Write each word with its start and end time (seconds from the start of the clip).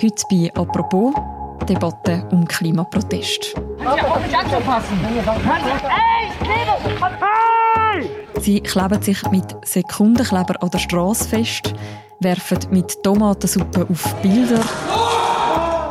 Heute 0.00 0.22
bei 0.30 0.52
«Apropos» 0.54 1.12
Debatte 1.68 2.24
um 2.30 2.46
Klimaprotest. 2.46 3.52
Sie 8.40 8.60
kleben 8.60 9.02
sich 9.02 9.22
mit 9.32 9.56
Sekundenkleber 9.64 10.62
an 10.62 10.70
der 10.70 10.78
Straße 10.78 11.28
fest, 11.28 11.74
werfen 12.20 12.58
mit 12.70 13.02
Tomatensuppe 13.02 13.88
auf 13.90 14.14
Bilder 14.22 14.62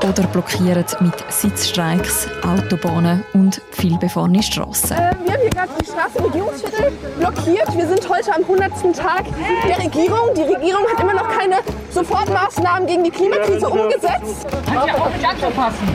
oder 0.03 0.23
blockieren 0.27 0.85
mit 0.99 1.13
Sitzstreiks 1.29 2.27
Autobahnen 2.43 3.23
und 3.33 3.61
vielbefahrene 3.71 4.43
Straßen. 4.43 4.97
Äh, 4.97 5.15
wir 5.23 5.33
haben 5.33 5.41
hier 5.41 5.49
gerade 5.49 5.71
die 5.81 5.85
Straße 5.85 6.23
Regierungsviertel 6.23 6.91
blockiert. 7.17 7.75
Wir 7.75 7.87
sind 7.87 8.09
heute 8.09 8.35
am 8.35 8.41
100. 8.43 8.95
Tag 8.95 9.25
der 9.67 9.77
Regierung. 9.77 10.33
Die 10.35 10.41
Regierung 10.41 10.85
hat 10.93 11.01
immer 11.01 11.13
noch 11.13 11.29
keine 11.29 11.57
Sofortmaßnahmen 11.91 12.87
gegen 12.87 13.03
die 13.03 13.11
Klimakrise 13.11 13.69
umgesetzt. 13.69 14.47
Könnt 14.65 14.87
ihr 14.87 15.01
auch 15.01 15.09
nicht 15.09 15.27
anzupassen. 15.27 15.87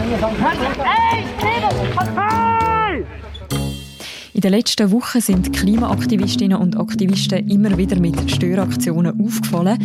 Hey, 0.82 1.24
in 4.34 4.40
den 4.40 4.58
letzten 4.58 4.90
Wochen 4.90 5.20
sind 5.20 5.52
Klimaaktivistinnen 5.52 6.58
und 6.58 6.76
Aktivisten 6.76 7.46
immer 7.48 7.76
wieder 7.76 8.00
mit 8.00 8.30
Störaktionen 8.30 9.20
aufgefallen, 9.20 9.78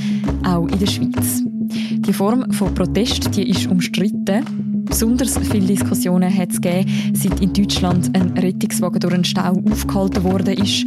auch 0.44 0.68
in 0.68 0.80
der 0.80 0.88
Schweiz. 0.88 1.44
Die 1.70 2.14
Form 2.14 2.52
von 2.52 2.74
Protest 2.74 3.36
die 3.36 3.50
ist 3.50 3.68
umstritten. 3.68 4.84
Besonders 4.86 5.38
viele 5.38 5.68
Diskussionen 5.68 6.34
hat 6.36 6.52
es 6.52 6.62
gegeben, 6.62 6.90
seit 7.14 7.40
in 7.42 7.54
Deutschland 7.54 8.16
ein 8.16 8.38
Rettungswagen 8.38 9.00
durch 9.00 9.14
einen 9.14 9.24
Stau 9.24 9.62
aufgehalten 9.72 10.24
worden 10.24 10.58
ist 10.58 10.86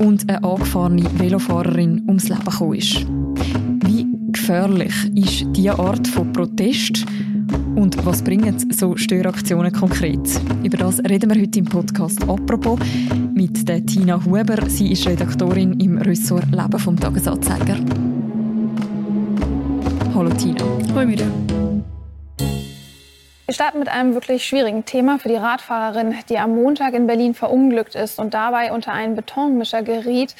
und 0.00 0.28
eine 0.28 0.42
angefahrene 0.42 1.04
Velofahrerin 1.18 2.02
ums 2.08 2.28
Leben 2.28 2.44
gekommen 2.44 2.74
ist. 2.74 3.06
Wie 3.86 4.06
gefährlich 4.32 4.94
ist 5.14 5.46
diese 5.54 5.78
Art 5.78 6.06
von 6.08 6.32
Protest? 6.32 7.04
Und 7.76 8.04
was 8.04 8.22
bringen 8.22 8.56
so 8.72 8.96
Störaktionen 8.96 9.72
konkret? 9.72 10.18
Über 10.64 10.76
das 10.78 10.98
reden 10.98 11.32
wir 11.32 11.40
heute 11.40 11.60
im 11.60 11.64
Podcast 11.64 12.20
«Apropos» 12.28 12.78
mit 13.34 13.68
der 13.68 13.86
Tina 13.86 14.24
Huber. 14.24 14.68
Sie 14.68 14.90
ist 14.90 15.06
Redaktorin 15.06 15.78
im 15.78 15.98
Ressort 15.98 16.50
«Leben» 16.50 16.78
vom 16.78 16.98
Tagesanzeiger. 16.98 17.76
Hallo 20.18 20.30
Tina. 20.30 20.64
Hallo 20.96 21.06
Miriam. 21.06 21.84
Wir 23.46 23.54
starten 23.54 23.78
mit 23.78 23.88
einem 23.88 24.14
wirklich 24.14 24.44
schwierigen 24.44 24.84
Thema 24.84 25.20
für 25.20 25.28
die 25.28 25.36
Radfahrerin, 25.36 26.12
die 26.28 26.40
am 26.40 26.56
Montag 26.56 26.94
in 26.94 27.06
Berlin 27.06 27.34
verunglückt 27.34 27.94
ist 27.94 28.18
und 28.18 28.34
dabei 28.34 28.72
unter 28.72 28.92
einen 28.92 29.14
Betonmischer 29.14 29.84
geriet 29.84 30.34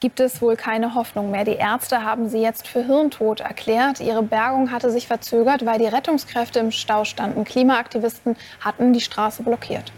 gibt 0.00 0.18
es 0.18 0.42
wohl 0.42 0.56
keine 0.56 0.96
Hoffnung 0.96 1.30
mehr. 1.30 1.44
Die 1.44 1.54
Ärzte 1.54 2.02
haben 2.02 2.28
sie 2.28 2.40
jetzt 2.40 2.66
für 2.66 2.84
Hirntod 2.84 3.38
erklärt. 3.38 4.00
Ihre 4.00 4.24
Bergung 4.24 4.72
hatte 4.72 4.90
sich 4.90 5.06
verzögert, 5.06 5.64
weil 5.64 5.78
die 5.78 5.86
Rettungskräfte 5.86 6.58
im 6.58 6.72
Stau 6.72 7.04
standen. 7.04 7.44
Klimaaktivisten 7.44 8.34
hatten 8.58 8.92
die 8.92 9.00
Straße 9.00 9.44
blockiert. 9.44 9.92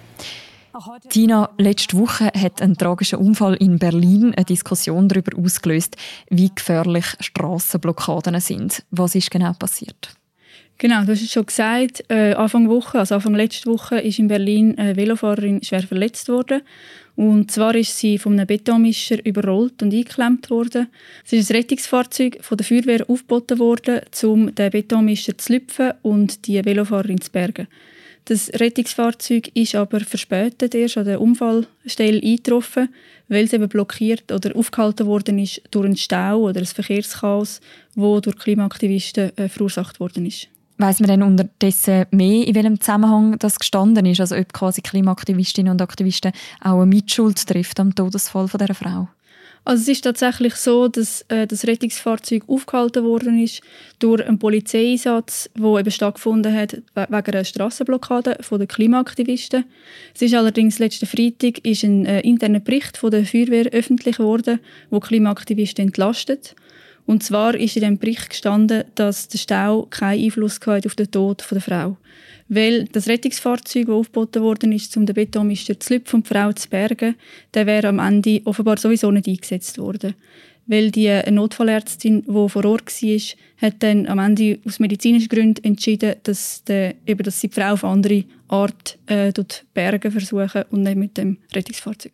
Tina, 1.08 1.50
letzte 1.58 1.96
Woche 1.96 2.26
hat 2.26 2.60
ein 2.60 2.76
tragischer 2.76 3.20
Unfall 3.20 3.54
in 3.54 3.78
Berlin 3.78 4.34
eine 4.34 4.44
Diskussion 4.44 5.08
darüber 5.08 5.38
ausgelöst, 5.38 5.96
wie 6.30 6.50
gefährlich 6.52 7.06
Straßenblockaden 7.20 8.40
sind. 8.40 8.82
Was 8.90 9.14
ist 9.14 9.30
genau 9.30 9.52
passiert? 9.52 10.16
Genau, 10.78 11.04
du 11.04 11.12
hast 11.12 11.22
es 11.22 11.30
schon 11.30 11.46
gesagt. 11.46 12.04
Äh, 12.08 12.34
Anfang 12.34 12.68
Woche, 12.68 12.98
also 12.98 13.14
Anfang 13.14 13.34
letzte 13.34 13.70
Woche, 13.70 14.00
ist 14.00 14.18
in 14.18 14.26
Berlin 14.26 14.76
eine 14.76 14.96
Velofahrerin 14.96 15.62
schwer 15.62 15.82
verletzt 15.82 16.28
worden. 16.28 16.62
Und 17.14 17.52
zwar 17.52 17.76
ist 17.76 17.96
sie 17.96 18.18
von 18.18 18.32
einem 18.32 18.46
Betonmischer 18.48 19.24
überrollt 19.24 19.80
und 19.82 19.94
eingeklemmt 19.94 20.50
worden. 20.50 20.88
Es 21.24 21.32
ist 21.32 21.50
ein 21.50 21.56
Rettungsfahrzeug 21.56 22.38
von 22.40 22.58
der 22.58 22.66
Feuerwehr 22.66 23.08
aufgeboten 23.08 23.60
worden, 23.60 24.00
um 24.24 24.52
den 24.52 24.70
Betonmischer 24.70 25.38
zu 25.38 25.52
lüpfen 25.52 25.92
und 26.02 26.48
die 26.48 26.64
Velofahrerin 26.64 27.20
zu 27.20 27.30
bergen. 27.30 27.68
Das 28.26 28.50
Rettungsfahrzeug 28.54 29.50
ist 29.54 29.74
aber 29.74 30.00
verspätet 30.00 30.74
erst 30.74 30.96
an 30.96 31.04
der 31.04 31.20
Unfallstelle 31.20 32.22
eingetroffen, 32.22 32.88
weil 33.28 33.44
es 33.44 33.52
eben 33.52 33.68
blockiert 33.68 34.32
oder 34.32 34.56
aufgehalten 34.56 35.06
worden 35.06 35.38
ist 35.38 35.60
durch 35.70 35.84
einen 35.84 35.96
Stau 35.96 36.40
oder 36.40 36.60
ein 36.60 36.66
Verkehrschaos, 36.66 37.60
wo 37.94 38.20
durch 38.20 38.38
Klimaaktivisten 38.38 39.36
äh, 39.36 39.48
verursacht 39.48 40.00
worden 40.00 40.24
ist. 40.24 40.48
Weiß 40.78 41.00
man 41.00 41.08
denn 41.08 41.22
unterdessen 41.22 42.06
mehr, 42.10 42.46
in 42.46 42.54
welchem 42.54 42.80
Zusammenhang 42.80 43.38
das 43.38 43.58
gestanden 43.58 44.06
ist? 44.06 44.20
Also 44.20 44.36
ob 44.36 44.52
quasi 44.54 44.80
Klimaaktivistinnen 44.80 45.70
und 45.70 45.82
Aktivisten 45.82 46.32
auch 46.60 46.80
eine 46.80 46.86
Mitschuld 46.86 47.46
trifft 47.46 47.78
am 47.78 47.94
Todesfall 47.94 48.48
von 48.48 48.58
dieser 48.58 48.74
Frau? 48.74 49.08
Also 49.66 49.82
es 49.82 49.88
ist 49.88 50.02
tatsächlich 50.02 50.56
so, 50.56 50.88
dass 50.88 51.24
äh, 51.28 51.46
das 51.46 51.66
Rettungsfahrzeug 51.66 52.42
aufgehalten 52.48 53.02
worden 53.02 53.42
ist 53.42 53.62
durch 53.98 54.22
einen 54.26 54.38
Polizeieinsatz, 54.38 55.48
der 55.56 55.78
eben 55.78 55.90
stattgefunden 55.90 56.54
hat 56.54 56.74
wegen 56.94 57.10
einer 57.10 57.44
Strassenblockade 57.44 58.38
von 58.42 58.58
den 58.58 58.68
Klimaaktivisten. 58.68 59.64
Es 60.14 60.20
ist 60.20 60.34
allerdings 60.34 60.78
letzten 60.78 61.06
Freitag 61.06 61.64
ist 61.64 61.82
ein 61.82 62.04
äh, 62.04 62.20
interner 62.20 62.60
Bericht 62.60 62.98
von 62.98 63.10
der 63.10 63.24
Feuerwehr 63.24 63.66
öffentlich 63.72 64.18
geworden, 64.18 64.60
wo 64.90 65.00
Klimaaktivisten 65.00 65.86
entlastet. 65.86 66.54
Und 67.06 67.22
zwar 67.22 67.54
ist 67.54 67.76
in 67.76 67.82
dem 67.82 67.98
Bericht 67.98 68.30
gestanden, 68.30 68.84
dass 68.94 69.28
der 69.28 69.38
Stau 69.38 69.86
keinen 69.88 70.24
Einfluss 70.24 70.60
hat 70.66 70.86
auf 70.86 70.94
den 70.94 71.10
Tod 71.10 71.44
der 71.50 71.60
Frau. 71.60 71.96
Weil 72.48 72.84
das 72.86 73.08
Rettungsfahrzeug, 73.08 73.86
das 73.86 73.94
aufgeboten 73.94 74.42
worden 74.42 74.72
ist, 74.72 74.96
um 74.96 75.06
den 75.06 75.14
Betonmischer 75.14 75.78
zu 75.80 75.94
lüpfen 75.94 76.16
und 76.16 76.28
die 76.28 76.34
Frau 76.34 76.52
zu 76.52 76.68
bergen, 76.68 77.16
der 77.54 77.66
wäre 77.66 77.88
am 77.88 77.98
Ende 77.98 78.42
offenbar 78.44 78.76
sowieso 78.76 79.10
nicht 79.10 79.28
eingesetzt 79.28 79.78
worden. 79.78 80.14
Weil 80.66 80.90
die 80.90 81.10
Notfallärztin, 81.30 82.22
die 82.22 82.48
vor 82.48 82.64
Ort 82.64 83.02
war, 83.02 83.68
hat 83.68 83.82
dann 83.82 84.06
am 84.06 84.18
Ende 84.18 84.58
aus 84.66 84.78
medizinischen 84.78 85.28
Gründen 85.28 85.62
entschieden, 85.64 86.16
dass, 86.22 86.64
der, 86.64 86.94
eben, 87.06 87.22
dass 87.22 87.40
sie 87.40 87.48
die 87.48 87.54
Frau 87.54 87.72
auf 87.72 87.84
andere 87.84 88.24
Art 88.48 88.98
äh, 89.06 89.32
bergen 89.74 90.12
versuchen 90.12 90.64
und 90.70 90.82
nicht 90.82 90.96
mit 90.96 91.18
dem 91.18 91.38
Rettungsfahrzeug. 91.54 92.12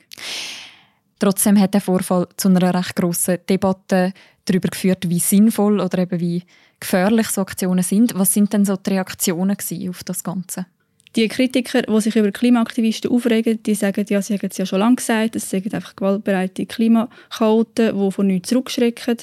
Trotzdem 1.21 1.61
hat 1.61 1.75
der 1.75 1.81
Vorfall 1.81 2.27
zu 2.37 2.49
einer 2.49 2.75
recht 2.75 2.97
grossen 2.97 3.39
Debatte 3.49 4.13
darüber 4.47 4.69
geführt, 4.69 5.09
wie 5.09 5.19
sinnvoll 5.19 5.79
oder 5.79 5.99
eben 5.99 6.19
wie 6.19 6.43
gefährlich 6.81 7.29
so 7.29 7.43
Aktionen 7.43 7.83
sind. 7.83 8.19
Was 8.19 8.33
sind 8.33 8.53
denn 8.53 8.65
so 8.65 8.77
die 8.77 8.91
Reaktionen 8.91 9.57
auf 9.89 10.03
das 10.05 10.25
Ganze? 10.25 10.67
Die 11.16 11.26
Kritiker, 11.26 11.82
die 11.82 12.00
sich 12.00 12.15
über 12.15 12.31
Klimaaktivisten 12.31 13.10
aufregen, 13.10 13.60
die 13.65 13.75
sagen, 13.75 14.06
ja, 14.09 14.22
sie 14.22 14.34
haben 14.34 14.48
es 14.48 14.59
ja 14.59 14.65
schon 14.65 14.78
lange 14.78 14.94
gesagt, 14.94 15.34
es 15.34 15.50
sind 15.50 15.75
einfach 15.75 15.97
gewaltbereite 15.97 16.66
Klimakaoten, 16.66 17.98
die 17.98 18.12
von 18.12 18.26
nichts 18.28 18.50
zurückschrecken. 18.50 19.16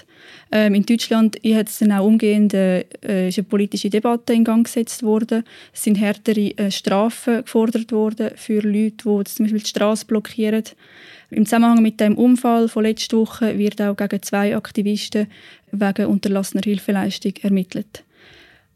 Ähm, 0.51 0.75
in 0.75 0.85
Deutschland 0.85 1.37
hat 1.37 1.69
es 1.69 1.79
dann 1.79 1.93
auch 1.93 2.05
umgehend 2.05 2.53
äh, 2.53 2.81
ist 3.29 3.37
eine 3.37 3.47
politische 3.47 3.89
Debatte 3.89 4.33
in 4.33 4.43
Gang 4.43 4.65
gesetzt 4.65 5.01
worden. 5.01 5.45
Es 5.73 5.83
sind 5.83 5.95
härtere 5.95 6.57
äh, 6.57 6.71
Strafen 6.71 7.43
gefordert 7.43 7.93
worden 7.93 8.31
für 8.35 8.59
Leute, 8.59 8.97
die 9.05 9.23
zum 9.23 9.45
Beispiel 9.45 9.61
die 9.61 9.69
Straße 9.69 10.05
blockieren. 10.05 10.63
Im 11.29 11.45
Zusammenhang 11.45 11.81
mit 11.81 12.01
dem 12.01 12.17
Unfall 12.17 12.67
von 12.67 12.83
letzter 12.83 13.17
Woche 13.17 13.57
wird 13.57 13.81
auch 13.81 13.95
gegen 13.95 14.21
zwei 14.23 14.57
Aktivisten 14.57 15.27
wegen 15.71 16.05
unterlassener 16.07 16.63
Hilfeleistung 16.63 17.33
ermittelt. 17.41 18.03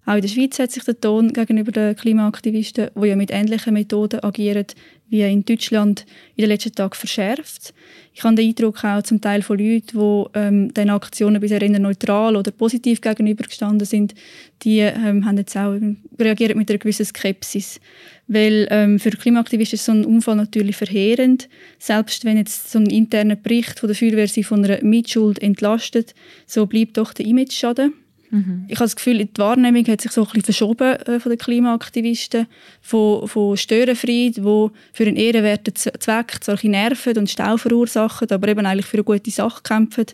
Auch 0.05 0.15
in 0.15 0.21
der 0.21 0.29
Schweiz 0.29 0.57
hat 0.57 0.71
sich 0.71 0.83
der 0.83 0.99
Ton 0.99 1.31
gegenüber 1.31 1.71
den 1.71 1.95
Klimaaktivisten, 1.95 2.89
die 2.95 3.07
ja 3.07 3.15
mit 3.15 3.29
ähnlichen 3.29 3.73
Methoden 3.73 4.23
agieren, 4.23 4.65
wie 5.09 5.21
in 5.21 5.45
Deutschland 5.45 6.05
in 6.35 6.43
den 6.43 6.49
letzten 6.49 6.73
Tagen 6.73 6.95
verschärft. 6.95 7.73
Ich 8.13 8.23
habe 8.23 8.35
den 8.35 8.47
Eindruck 8.47 8.83
auch 8.83 9.03
zum 9.03 9.21
Teil 9.21 9.43
von 9.43 9.59
Leuten, 9.59 9.85
die 9.93 10.39
ähm, 10.39 10.73
den 10.73 10.89
Aktionen 10.89 11.39
bisher 11.39 11.61
eher 11.61 11.79
neutral 11.79 12.35
oder 12.35 12.49
positiv 12.49 12.99
gegenübergestanden 13.01 13.85
sind, 13.85 14.15
die 14.63 14.79
ähm, 14.79 15.25
haben 15.25 15.37
jetzt 15.37 15.55
auch 15.55 15.77
reagiert 16.17 16.55
mit 16.55 16.69
einer 16.69 16.79
gewissen 16.79 17.05
Skepsis. 17.05 17.79
Weil 18.27 18.67
ähm, 18.71 18.99
für 18.99 19.11
Klimaaktivisten 19.11 19.75
ist 19.75 19.85
so 19.85 19.91
ein 19.91 20.05
Unfall 20.05 20.37
natürlich 20.37 20.77
verheerend. 20.77 21.47
Selbst 21.77 22.25
wenn 22.25 22.37
jetzt 22.37 22.71
so 22.71 22.79
ein 22.79 22.87
interner 22.87 23.35
Bericht 23.35 23.79
von 23.79 23.87
der 23.87 23.95
Feuerwehr 23.95 24.27
sie 24.27 24.43
von 24.43 24.63
einer 24.65 24.83
Mitschuld 24.83 25.39
entlastet, 25.39 26.15
so 26.47 26.65
bleibt 26.65 26.97
doch 26.97 27.13
der 27.13 27.25
Image-Schaden. 27.27 27.93
Mhm. 28.31 28.65
Ich 28.69 28.77
habe 28.77 28.85
das 28.85 28.95
Gefühl, 28.95 29.25
die 29.25 29.37
Wahrnehmung 29.37 29.85
hat 29.87 30.01
sich 30.01 30.11
so 30.11 30.21
ein 30.21 30.27
bisschen 30.27 30.43
verschoben 30.43 30.93
äh, 30.93 31.19
von 31.19 31.29
den 31.29 31.37
Klimaaktivisten, 31.37 32.47
von, 32.81 33.27
von 33.27 33.57
Störenfried, 33.57 34.43
wo 34.43 34.71
für 34.93 35.03
einen 35.03 35.17
ehrenwerten 35.17 35.75
Zweck 35.75 36.39
solche 36.41 36.69
nerven 36.69 37.17
und 37.17 37.29
Stau 37.29 37.57
verursachen, 37.57 38.31
aber 38.31 38.47
eben 38.47 38.65
eigentlich 38.65 38.85
für 38.85 38.97
eine 38.97 39.03
gute 39.03 39.29
Sache 39.31 39.61
kämpfen, 39.63 40.05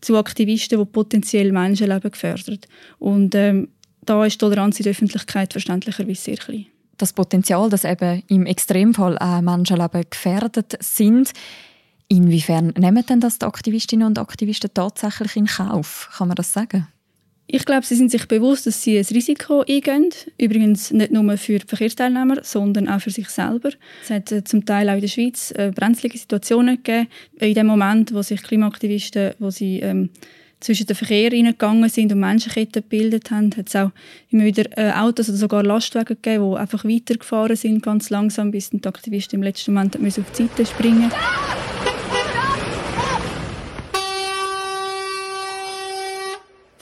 zu 0.00 0.16
Aktivisten, 0.16 0.78
die 0.78 0.84
potenziell 0.86 1.52
Menschenleben 1.52 2.10
gefördern. 2.10 2.58
Und 2.98 3.34
ähm, 3.34 3.68
da 4.04 4.24
ist 4.24 4.34
die 4.34 4.38
Toleranz 4.38 4.80
in 4.80 4.84
der 4.84 4.92
Öffentlichkeit 4.92 5.52
verständlicherweise 5.52 6.20
sehr 6.20 6.36
klein. 6.36 6.66
Das 6.96 7.12
Potenzial, 7.12 7.68
dass 7.68 7.84
eben 7.84 8.22
im 8.28 8.46
Extremfall 8.46 9.18
auch 9.18 9.42
Menschenleben 9.42 10.04
gefährdet 10.08 10.78
sind, 10.80 11.32
inwiefern 12.08 12.72
nehmen 12.78 13.04
denn 13.04 13.20
das 13.20 13.38
die 13.38 13.44
Aktivistinnen 13.44 14.06
und 14.06 14.18
Aktivisten 14.18 14.70
tatsächlich 14.72 15.36
in 15.36 15.46
Kauf? 15.46 16.08
Kann 16.16 16.28
man 16.28 16.36
das 16.36 16.54
sagen? 16.54 16.86
Ich 17.48 17.64
glaube, 17.64 17.86
sie 17.86 17.94
sind 17.94 18.10
sich 18.10 18.26
bewusst, 18.26 18.66
dass 18.66 18.82
sie 18.82 18.98
ein 18.98 19.04
Risiko 19.04 19.60
eingehen. 19.60 20.10
Übrigens 20.36 20.90
nicht 20.90 21.12
nur 21.12 21.36
für 21.36 21.60
die 21.60 21.66
Verkehrsteilnehmer, 21.66 22.42
sondern 22.42 22.88
auch 22.88 23.00
für 23.00 23.10
sich 23.10 23.28
selber. 23.28 23.70
Es 24.02 24.10
hat 24.10 24.32
äh, 24.32 24.42
zum 24.42 24.66
Teil 24.66 24.88
auch 24.90 24.94
in 24.94 25.00
der 25.00 25.08
Schweiz 25.08 25.52
äh, 25.52 25.70
brenzlige 25.72 26.18
Situationen 26.18 26.82
gegeben. 26.82 27.08
In 27.38 27.54
dem 27.54 27.66
Moment, 27.68 28.12
wo 28.12 28.22
sich 28.22 28.42
Klimaaktivisten, 28.42 29.34
wo 29.38 29.50
sie 29.50 29.78
ähm, 29.78 30.10
zwischen 30.58 30.86
den 30.86 30.96
Verkehr 30.96 31.30
reingegangen 31.30 31.88
sind 31.88 32.12
und 32.12 32.18
Menschenketten 32.18 32.82
gebildet 32.82 33.30
haben, 33.30 33.54
hat 33.56 33.68
es 33.68 33.76
auch 33.76 33.90
immer 34.30 34.44
wieder 34.44 34.64
äh, 34.76 34.90
Autos 34.92 35.28
oder 35.28 35.38
sogar 35.38 35.62
Lastwagen 35.62 36.16
gegeben, 36.20 36.50
die 36.50 36.58
einfach 36.58 36.84
weitergefahren 36.84 37.56
sind, 37.56 37.82
ganz 37.82 38.10
langsam, 38.10 38.50
bis 38.50 38.70
die 38.70 38.84
Aktivisten 38.84 39.36
im 39.36 39.42
letzten 39.44 39.72
Moment 39.72 39.96
auf 39.96 40.02
die 40.02 40.42
Seite 40.42 40.66
springen 40.66 41.02
mussten. 41.02 41.65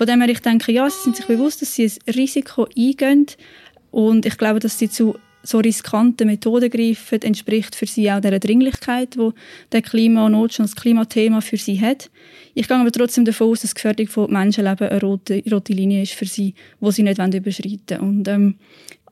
Von 0.04 0.10
dem 0.10 0.20
her, 0.20 0.28
ich 0.28 0.40
denke, 0.40 0.70
ja, 0.70 0.90
sie 0.90 1.02
sind 1.02 1.16
sich 1.16 1.24
bewusst, 1.24 1.62
dass 1.62 1.74
sie 1.76 1.86
ein 1.86 2.14
Risiko 2.14 2.68
eingehen 2.76 3.24
und 3.90 4.26
ich 4.26 4.36
glaube, 4.36 4.60
dass 4.60 4.78
sie 4.78 4.90
zu 4.90 5.16
so 5.42 5.60
riskanten 5.60 6.26
Methoden 6.26 6.68
greifen, 6.68 7.22
entspricht 7.22 7.74
für 7.74 7.86
sie 7.86 8.12
auch 8.12 8.20
der 8.20 8.38
Dringlichkeit, 8.38 9.16
wo 9.16 9.32
der 9.72 9.80
Klimanotstand, 9.80 10.68
das 10.68 10.76
Klimathema 10.76 11.40
für 11.40 11.56
sie 11.56 11.80
hat. 11.80 12.10
Ich 12.52 12.68
gehe 12.68 12.76
aber 12.76 12.92
trotzdem 12.92 13.24
davon 13.24 13.48
aus, 13.48 13.62
dass 13.62 13.70
die 13.70 13.76
Gefährdung 13.76 14.08
von 14.08 14.30
Menschenleben 14.30 14.90
eine 14.90 15.00
rote, 15.00 15.42
rote 15.50 15.72
Linie 15.72 16.02
ist 16.02 16.12
für 16.12 16.26
sie, 16.26 16.52
wo 16.80 16.90
sie 16.90 17.02
nicht 17.02 17.18
überschreiten 17.18 17.80
wollen. 17.88 18.00
Und 18.00 18.28
ähm, 18.28 18.54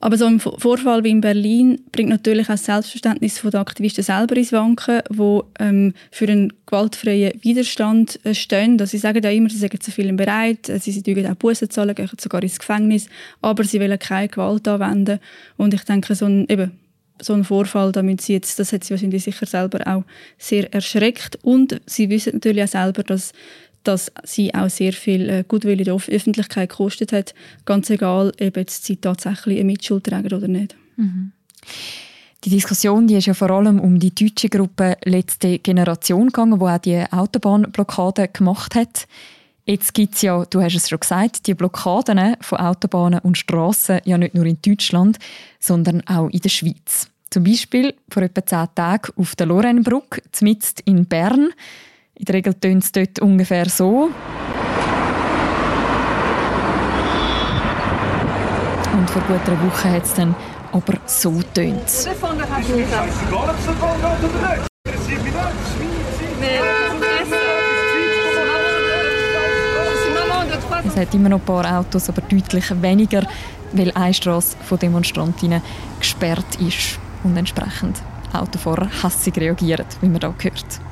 aber 0.03 0.17
so 0.17 0.27
ein 0.27 0.41
Vorfall 0.41 1.05
wie 1.05 1.11
in 1.11 1.21
Berlin 1.21 1.79
bringt 1.93 2.09
natürlich 2.09 2.47
auch 2.47 2.55
das 2.55 2.65
Selbstverständnis 2.65 3.41
der 3.41 3.61
Aktivisten 3.61 4.03
selber 4.03 4.37
ins 4.37 4.51
Wanken, 4.51 5.01
die 5.09 5.41
ähm, 5.61 5.95
für 6.11 6.29
einen 6.29 6.53
gewaltfreien 6.67 7.41
Widerstand 7.41 8.19
äh, 8.25 8.35
stehen. 8.35 8.81
Also 8.81 8.91
sie 8.91 8.99
sagen 8.99 9.23
ja 9.23 9.31
immer, 9.31 9.49
sie 9.49 9.59
sagen 9.59 9.81
zu 9.81 9.93
vielen 9.93 10.17
bereit, 10.17 10.69
äh, 10.69 10.81
sie, 10.81 10.91
sie 10.91 11.29
auch 11.29 11.37
Bussen 11.37 11.71
zahlen, 11.71 11.95
gehen 11.95 12.11
sogar 12.21 12.43
ins 12.43 12.59
Gefängnis, 12.59 13.07
aber 13.43 13.63
sie 13.63 13.79
wollen 13.79 13.97
keine 13.97 14.27
Gewalt 14.27 14.67
anwenden. 14.67 15.21
Und 15.57 15.73
ich 15.73 15.85
denke, 15.85 16.17
so 16.17 16.27
ein, 16.27 16.49
eben, 16.49 16.73
so 17.21 17.35
ein 17.35 17.45
Vorfall, 17.45 17.93
damit 17.93 18.23
sie 18.23 18.33
jetzt, 18.33 18.59
das 18.59 18.73
hat 18.73 18.83
sie 18.83 18.91
wahrscheinlich 18.91 19.23
sicher 19.23 19.47
selber 19.47 19.87
auch 19.87 20.03
sehr 20.37 20.75
erschreckt. 20.75 21.39
Und 21.43 21.81
sie 21.87 22.11
wissen 22.11 22.33
natürlich 22.33 22.65
auch 22.65 22.69
selber, 22.69 23.05
dass 23.05 23.33
dass 23.85 24.13
sie 24.25 24.55
auch 24.55 24.71
sehr 24.71 24.93
viel 24.93 25.29
äh, 25.29 25.45
Gutwill 25.47 25.79
in 25.79 25.85
der 25.85 25.95
Öffentlichkeit 25.95 26.71
gekostet 26.71 27.13
hat, 27.13 27.35
ganz 27.65 27.91
egal, 27.91 28.33
ob 28.41 28.57
jetzt 28.57 28.85
sie 28.85 28.97
tatsächlich 28.97 29.59
eine 29.59 29.67
Mitschuld 29.67 30.05
tragen 30.05 30.33
oder 30.33 30.49
nicht. 30.49 30.77
Mhm. 30.97 31.33
Die 32.45 32.51
Diskussion 32.51 33.07
die 33.07 33.15
ist 33.15 33.27
ja 33.27 33.35
vor 33.35 33.51
allem 33.51 33.79
um 33.79 34.01
die 34.01 34.13
deutsche 34.13 34.49
Gruppe 34.49 34.97
«Letzte 35.05 35.61
Generation» 35.61 36.27
gegangen, 36.27 36.59
die 36.59 36.65
auch 36.65 36.79
die 36.79 37.05
Autobahnblockade 37.13 38.29
gemacht 38.29 38.75
hat. 38.75 39.07
Jetzt 39.65 39.95
gibt 39.95 40.17
es 40.17 40.23
ja, 40.23 40.45
du 40.45 40.61
hast 40.61 40.75
es 40.75 40.89
schon 40.89 40.99
gesagt, 40.99 41.47
die 41.47 41.55
Blockaden 41.55 42.37
von 42.41 42.59
Autobahnen 42.59 43.21
und 43.21 43.39
Strassen 43.39 44.01
ja 44.05 44.19
nicht 44.19 44.35
nur 44.35 44.45
in 44.45 44.59
Deutschland, 44.61 45.21
sondern 45.61 46.05
auch 46.09 46.29
in 46.31 46.41
der 46.41 46.49
Schweiz. 46.49 47.07
Zum 47.31 47.45
Beispiel 47.45 47.95
vor 48.11 48.25
etwa 48.25 48.45
zehn 48.45 48.67
Tagen 48.75 49.13
auf 49.17 49.37
der 49.37 49.47
Lorrainebrücke, 49.47 50.21
mitten 50.41 50.83
in 50.85 51.07
Bern. 51.07 51.51
In 52.23 52.27
der 52.27 52.37
Regel 52.37 52.55
tönt 52.55 52.85
es 52.85 52.93
dort 52.93 53.19
ungefähr 53.19 53.69
so. 53.69 54.09
Und 58.93 59.11
vor 59.11 59.23
gut 59.23 59.41
einer 59.45 59.61
Woche 59.65 59.91
hat 59.91 60.05
es 60.05 60.15
dann 60.15 60.37
aber 60.71 60.99
so 61.05 61.43
tönt. 61.53 61.83
Es 61.85 62.07
hat 70.97 71.15
immer 71.15 71.29
noch 71.29 71.41
ein 71.41 71.45
paar 71.45 71.79
Autos, 71.81 72.09
aber 72.09 72.23
deutlich 72.23 72.83
weniger, 72.83 73.27
weil 73.73 73.91
eine 73.97 74.15
Straße 74.15 74.57
von 74.63 74.79
Demonstrantinnen 74.79 75.61
gesperrt 75.99 76.61
ist 76.61 77.01
und 77.25 77.37
entsprechend 77.37 78.01
Autofahrer 78.33 78.89
hassig 79.03 79.37
reagieren, 79.39 79.87
wie 80.01 80.09
man 80.09 80.21
da 80.21 80.33
hört. 80.39 80.92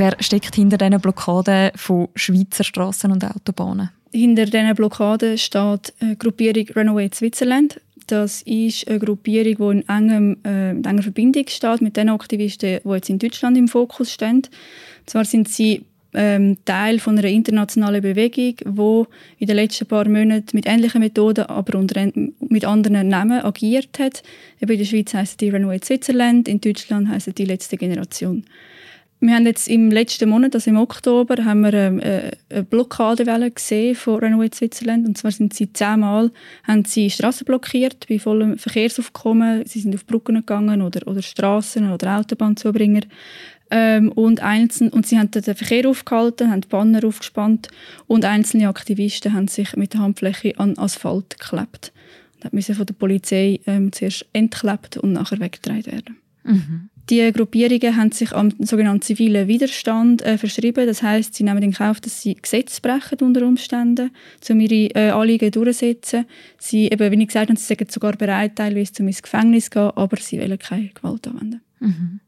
Wer 0.00 0.16
steckt 0.20 0.54
hinter 0.54 0.78
diesen 0.78 0.98
Blockaden 0.98 1.72
von 1.76 2.08
Schweizer 2.14 2.64
Straßen 2.64 3.12
und 3.12 3.22
Autobahnen? 3.22 3.90
Hinter 4.10 4.46
diesen 4.46 4.74
Blockaden 4.74 5.36
steht 5.36 5.92
die 6.00 6.16
Gruppierung 6.16 6.64
Runaway 6.74 7.10
Switzerland. 7.12 7.82
Das 8.06 8.40
ist 8.40 8.88
eine 8.88 8.98
Gruppierung, 8.98 9.74
die 9.74 9.78
in, 9.78 9.88
engem, 9.90 10.38
äh, 10.42 10.70
in 10.70 10.84
enger 10.86 11.02
Verbindung 11.02 11.44
steht 11.48 11.82
mit 11.82 11.98
den 11.98 12.08
Aktivisten, 12.08 12.80
die 12.82 12.88
jetzt 12.88 13.10
in 13.10 13.18
Deutschland 13.18 13.58
im 13.58 13.68
Fokus 13.68 14.10
stehen. 14.10 14.36
Und 14.36 14.50
zwar 15.04 15.26
sind 15.26 15.50
sie 15.50 15.84
ähm, 16.14 16.56
Teil 16.64 16.98
von 16.98 17.18
einer 17.18 17.28
internationalen 17.28 18.00
Bewegung, 18.00 18.56
die 18.56 19.42
in 19.42 19.48
den 19.48 19.56
letzten 19.56 19.84
paar 19.84 20.08
Monaten 20.08 20.56
mit 20.56 20.64
ähnlichen 20.64 21.02
Methoden, 21.02 21.44
aber 21.44 21.78
unter, 21.78 22.10
mit 22.48 22.64
anderen 22.64 23.08
Namen 23.08 23.42
agiert 23.42 23.98
hat. 23.98 24.22
in 24.60 24.66
der 24.66 24.84
Schweiz 24.86 25.12
heißt 25.12 25.42
die 25.42 25.50
Runaway 25.50 25.78
Switzerland, 25.84 26.48
in 26.48 26.58
Deutschland 26.58 27.10
heißt 27.10 27.36
die 27.36 27.44
letzte 27.44 27.76
Generation. 27.76 28.46
Wir 29.22 29.34
haben 29.34 29.44
jetzt 29.44 29.68
im 29.68 29.90
letzten 29.90 30.30
Monat, 30.30 30.54
also 30.54 30.70
im 30.70 30.78
Oktober, 30.78 31.44
haben 31.44 31.60
wir 31.60 31.74
ähm, 31.74 32.00
äh, 32.00 32.30
eine 32.48 32.62
Blockadewelle 32.64 33.50
gesehen 33.50 33.94
von 33.94 34.18
Renault 34.18 34.54
Switzerland. 34.54 35.06
Und 35.06 35.18
zwar 35.18 35.30
sind 35.30 35.52
sie 35.52 35.70
zehnmal 35.70 36.30
haben 36.64 36.86
sie 36.86 37.10
Straßen 37.10 37.44
blockiert 37.44 38.06
bei 38.08 38.18
vollem 38.18 38.56
Verkehrsaufkommen. 38.56 39.66
Sie 39.66 39.80
sind 39.80 39.94
auf 39.94 40.06
Brücken 40.06 40.36
gegangen 40.36 40.80
oder, 40.80 41.06
oder 41.06 41.20
Straßen 41.20 41.92
oder 41.92 42.18
Autobahnzubringer. 42.18 43.02
Ähm, 43.70 44.10
und, 44.10 44.40
einzeln, 44.40 44.88
und 44.88 45.06
sie 45.06 45.18
haben 45.18 45.30
den 45.30 45.42
Verkehr 45.42 45.86
aufgehalten, 45.86 46.50
haben 46.50 46.62
Banner 46.70 47.04
aufgespannt 47.04 47.68
und 48.06 48.24
einzelne 48.24 48.68
Aktivisten 48.68 49.34
haben 49.34 49.48
sich 49.48 49.76
mit 49.76 49.92
der 49.92 50.00
Handfläche 50.00 50.58
an 50.58 50.78
Asphalt 50.78 51.38
geklebt. 51.38 51.92
Und 52.42 52.54
musste 52.54 52.74
von 52.74 52.86
der 52.86 52.94
Polizei 52.94 53.60
ähm, 53.66 53.92
zuerst 53.92 54.24
entklebt 54.32 54.96
und 54.96 55.12
nachher 55.12 55.40
weggetragen 55.40 55.86
werden. 55.86 56.19
Mhm. 56.44 56.90
Die 57.10 57.32
Gruppierungen 57.32 57.96
haben 57.96 58.12
sich 58.12 58.32
am 58.32 58.52
sogenannten 58.60 59.02
zivilen 59.02 59.48
Widerstand 59.48 60.22
äh, 60.22 60.38
verschrieben. 60.38 60.86
Das 60.86 61.02
heißt, 61.02 61.34
sie 61.34 61.42
nehmen 61.42 61.62
in 61.62 61.72
Kauf, 61.72 62.00
dass 62.00 62.22
sie 62.22 62.36
Gesetze 62.36 62.80
brechen 62.80 63.18
unter 63.20 63.44
Umständen, 63.44 64.12
um 64.48 64.60
ihre 64.60 64.94
äh, 64.94 65.10
Anliegen 65.10 65.50
durchzusetzen. 65.50 66.26
Sie, 66.58 66.86
eben, 66.86 67.10
wie 67.10 67.22
ich 67.22 67.26
gesagt 67.26 67.48
habe, 67.48 67.58
sie 67.58 67.74
sind 67.74 67.90
sogar 67.90 68.12
bereit, 68.12 68.54
teilweise 68.54 68.92
zum 68.92 69.08
ins 69.08 69.22
Gefängnis 69.22 69.64
zu 69.64 69.70
gehen, 69.70 69.90
aber 69.96 70.16
sie 70.18 70.38
wollen 70.38 70.58
keine 70.58 70.90
Gewalt 70.90 71.26
anwenden. 71.26 71.62
Mhm. 71.80 72.20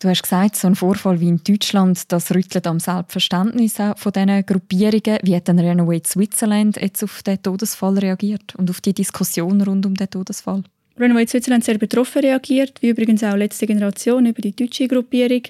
Du 0.00 0.08
hast 0.08 0.22
gesagt, 0.22 0.56
so 0.56 0.66
ein 0.66 0.74
Vorfall 0.74 1.20
wie 1.20 1.28
in 1.28 1.40
Deutschland, 1.42 2.12
das 2.12 2.34
rüttelt 2.34 2.66
am 2.66 2.80
Selbstverständnis 2.80 3.76
von 3.96 4.12
diesen 4.12 4.44
Gruppierungen. 4.44 5.18
Wie 5.22 5.36
hat 5.36 5.48
denn 5.48 5.58
Renaway 5.58 6.02
Switzerland 6.04 6.76
jetzt 6.76 7.02
auf 7.04 7.22
den 7.22 7.40
Todesfall 7.40 7.98
reagiert 7.98 8.54
und 8.56 8.68
auf 8.68 8.80
die 8.80 8.92
Diskussion 8.92 9.62
rund 9.62 9.86
um 9.86 9.94
den 9.94 10.10
Todesfall? 10.10 10.64
Runaway 10.98 11.26
Switzerland 11.26 11.64
sehr 11.64 11.76
betroffen 11.76 12.22
reagiert, 12.22 12.80
wie 12.80 12.90
übrigens 12.90 13.24
auch 13.24 13.34
letzte 13.34 13.66
Generation 13.66 14.26
über 14.26 14.40
die 14.40 14.54
deutsche 14.54 14.86
Gruppierung. 14.86 15.42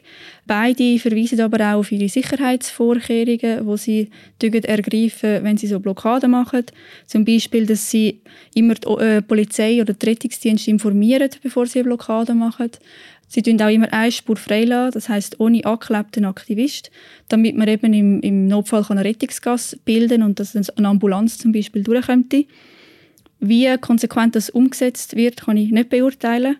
Beide 0.46 0.98
verweisen 0.98 1.40
aber 1.42 1.60
auch 1.60 1.80
auf 1.80 1.92
ihre 1.92 2.08
Sicherheitsvorkehrungen, 2.08 3.66
die 3.66 3.76
sie 3.76 4.10
ergreifen, 4.40 5.44
wenn 5.44 5.58
sie 5.58 5.66
so 5.66 5.80
Blockaden 5.80 6.30
machen. 6.30 6.64
Zum 7.06 7.26
Beispiel, 7.26 7.66
dass 7.66 7.90
sie 7.90 8.20
immer 8.54 8.74
die 8.74 8.88
äh, 8.88 9.20
Polizei 9.20 9.82
oder 9.82 9.92
die 9.92 10.06
Rettungsdienste 10.06 10.70
informieren, 10.70 11.28
bevor 11.42 11.66
sie 11.66 11.80
eine 11.80 11.88
Blockade 11.88 12.32
machen. 12.32 12.70
Sie 13.28 13.42
tun 13.42 13.60
auch 13.60 13.68
immer 13.68 13.92
eine 13.92 14.12
Spur 14.12 14.36
freilassen, 14.36 14.92
das 14.92 15.10
heißt 15.10 15.40
ohne 15.40 15.64
angeklebten 15.64 16.24
Aktivist, 16.24 16.90
damit 17.28 17.54
man 17.54 17.68
eben 17.68 17.92
im, 17.92 18.20
im 18.20 18.46
Notfall 18.46 18.84
eine 18.88 19.04
Rettungsgas 19.04 19.76
bilden 19.84 20.22
und 20.22 20.40
dass 20.40 20.56
eine 20.56 20.88
Ambulanz 20.88 21.36
zum 21.36 21.52
Beispiel 21.52 21.82
durchkommt. 21.82 22.34
Wie 23.46 23.76
konsequent 23.76 24.34
das 24.34 24.48
umgesetzt 24.48 25.16
wird, 25.16 25.44
kann 25.44 25.58
ich 25.58 25.70
nicht 25.70 25.90
beurteilen. 25.90 26.56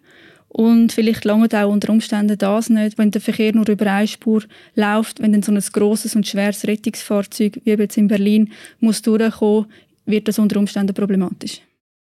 Und 0.48 0.92
vielleicht 0.92 1.24
lange 1.24 1.48
auch 1.52 1.72
unter 1.72 1.90
Umständen 1.90 2.36
das 2.36 2.68
nicht, 2.68 2.98
wenn 2.98 3.10
der 3.10 3.22
Verkehr 3.22 3.54
nur 3.54 3.66
über 3.68 3.90
eine 3.90 4.06
Spur 4.06 4.42
läuft, 4.74 5.20
wenn 5.20 5.32
dann 5.32 5.42
so 5.42 5.50
ein 5.50 5.60
grosses 5.72 6.14
und 6.14 6.26
schweres 6.26 6.66
Rettungsfahrzeug 6.66 7.60
wie 7.64 7.70
jetzt 7.70 7.96
in 7.96 8.06
Berlin 8.06 8.52
muss 8.80 9.00
durchkommen, 9.00 9.66
wird 10.04 10.28
das 10.28 10.38
unter 10.38 10.60
Umständen 10.60 10.94
problematisch. 10.94 11.62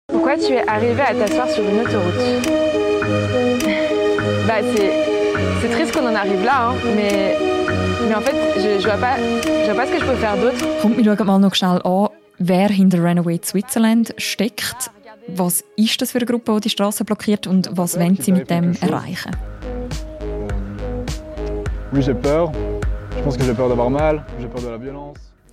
Pourquoi 0.08 0.38
tu 0.38 0.54
es 0.54 0.68
arrivé 0.68 1.02
à 1.02 1.14
t'asseoir 1.14 1.50
sur 1.50 1.64
une 1.70 1.82
autoroute 1.82 2.82
bah, 4.48 4.62
c'est, 4.74 5.70
triste 5.70 5.94
qu'on 5.94 6.08
en 6.08 6.16
arrive 6.16 6.44
là, 6.44 6.70
hein, 6.70 6.76
mais, 6.96 7.36
mais 8.08 8.16
en 8.16 8.22
fait, 8.22 8.36
je, 8.56 8.80
je, 8.82 8.88
vois 8.88 8.98
pas, 8.98 9.18
je 9.18 9.66
vois 9.66 9.76
pas 9.76 9.86
ce 9.86 9.92
que 9.92 10.00
je 10.00 10.06
peux 10.06 10.16
faire 10.16 10.38
d'autre. 10.38 10.66
Kommt, 10.82 10.98
wir 10.98 11.04
schauen 11.04 11.28
mal 11.28 11.40
noch 11.40 11.56
schnell 11.56 11.80
an, 11.84 12.10
wer 12.42 12.70
hinter 12.70 13.00
Runaway 13.04 13.40
Switzerland 13.44 14.14
steckt. 14.18 14.92
Was 15.28 15.64
ist 15.76 16.02
das 16.02 16.12
für 16.12 16.18
eine 16.18 16.26
Gruppe, 16.26 16.56
die 16.56 16.62
die 16.62 16.70
Straße 16.70 17.06
blockiert 17.06 17.48
und 17.48 17.70
was 17.72 18.00
wollen 18.00 18.18
sie 18.18 18.32
mit 18.32 18.50
dem 18.50 18.74
erreichen? 18.82 19.32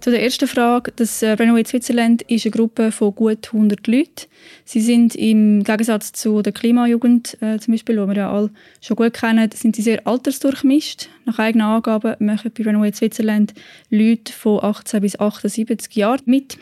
Zu 0.01 0.13
der 0.13 0.23
ersten 0.23 0.47
Frage, 0.47 0.93
das 0.95 1.23
äh, 1.23 1.33
Runaway 1.33 1.65
Switzerland 1.65 2.23
ist 2.23 2.47
eine 2.47 2.53
Gruppe 2.53 2.93
von 2.93 3.15
gut 3.15 3.49
100 3.53 3.85
Leuten. 3.89 4.27
Sie 4.65 4.81
sind 4.81 5.17
im 5.17 5.65
Gegensatz 5.65 6.13
zu 6.13 6.41
der 6.41 6.53
Klimajugend 6.53 7.37
äh, 7.43 7.59
zum 7.59 7.75
Beispiel, 7.75 7.97
die 7.97 8.07
wir 8.07 8.15
ja 8.15 8.33
alle 8.33 8.51
schon 8.81 8.97
gut 8.97 9.13
kennen, 9.13 9.51
sind 9.53 9.75
sie 9.75 9.83
sehr 9.83 10.07
altersdurchmischt. 10.07 11.09
Nach 11.25 11.41
eigenen 11.41 11.67
Angaben 11.67 12.15
machen 12.25 12.53
bei 12.57 12.65
Runaway 12.65 12.93
Switzerland 12.93 13.55
Leute 13.91 14.33
von 14.33 14.63
18 14.63 15.01
bis 15.01 15.19
78 15.19 15.93
Jahren 15.97 16.23
mit. 16.27 16.59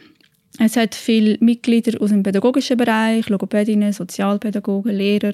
Es 0.58 0.76
hat 0.76 0.94
viele 0.94 1.36
Mitglieder 1.40 2.00
aus 2.00 2.10
dem 2.10 2.22
pädagogischen 2.22 2.78
Bereich, 2.78 3.28
Logopädinnen, 3.28 3.92
Sozialpädagogen, 3.92 4.94
Lehrer, 4.94 5.32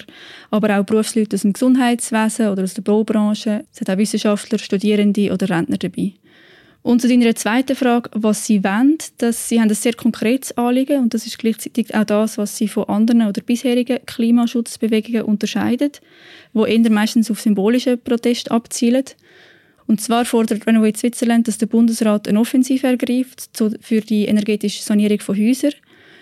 aber 0.50 0.78
auch 0.78 0.84
Berufsleute 0.84 1.36
aus 1.36 1.42
dem 1.42 1.52
Gesundheitswesen 1.52 2.48
oder 2.48 2.64
aus 2.64 2.74
der 2.74 2.82
Baubranche. 2.82 3.64
Es 3.72 3.80
hat 3.80 3.90
auch 3.90 3.98
Wissenschaftler, 3.98 4.58
Studierende 4.58 5.32
oder 5.32 5.48
Rentner 5.48 5.78
dabei. 5.78 6.14
Und 6.82 7.00
zu 7.00 7.06
deiner 7.06 7.36
zweiten 7.36 7.76
Frage, 7.76 8.10
was 8.14 8.44
sie 8.44 8.64
wollen, 8.64 8.98
dass 9.18 9.48
sie 9.48 9.60
haben 9.60 9.68
ein 9.68 9.74
sehr 9.76 9.94
konkretes 9.94 10.58
Anliegen 10.58 10.98
und 10.98 11.14
das 11.14 11.26
ist 11.26 11.38
gleichzeitig 11.38 11.94
auch 11.94 12.02
das, 12.02 12.38
was 12.38 12.56
sie 12.56 12.66
von 12.66 12.88
anderen 12.88 13.28
oder 13.28 13.40
bisherigen 13.40 14.04
Klimaschutzbewegungen 14.04 15.22
unterscheidet, 15.22 16.00
wo 16.52 16.66
eher 16.66 16.90
meistens 16.90 17.30
auf 17.30 17.40
symbolischen 17.40 18.00
Protest 18.00 18.50
abzielen. 18.50 19.04
Und 19.86 20.00
zwar 20.00 20.24
fordert 20.24 20.66
Renovate 20.66 20.98
Switzerland, 20.98 21.48
dass 21.48 21.58
der 21.58 21.66
Bundesrat 21.66 22.28
eine 22.28 22.40
Offensive 22.40 22.86
ergreift 22.86 23.50
für 23.80 24.00
die 24.00 24.26
energetische 24.26 24.82
Sanierung 24.82 25.20
von 25.20 25.36
Häusern. 25.36 25.72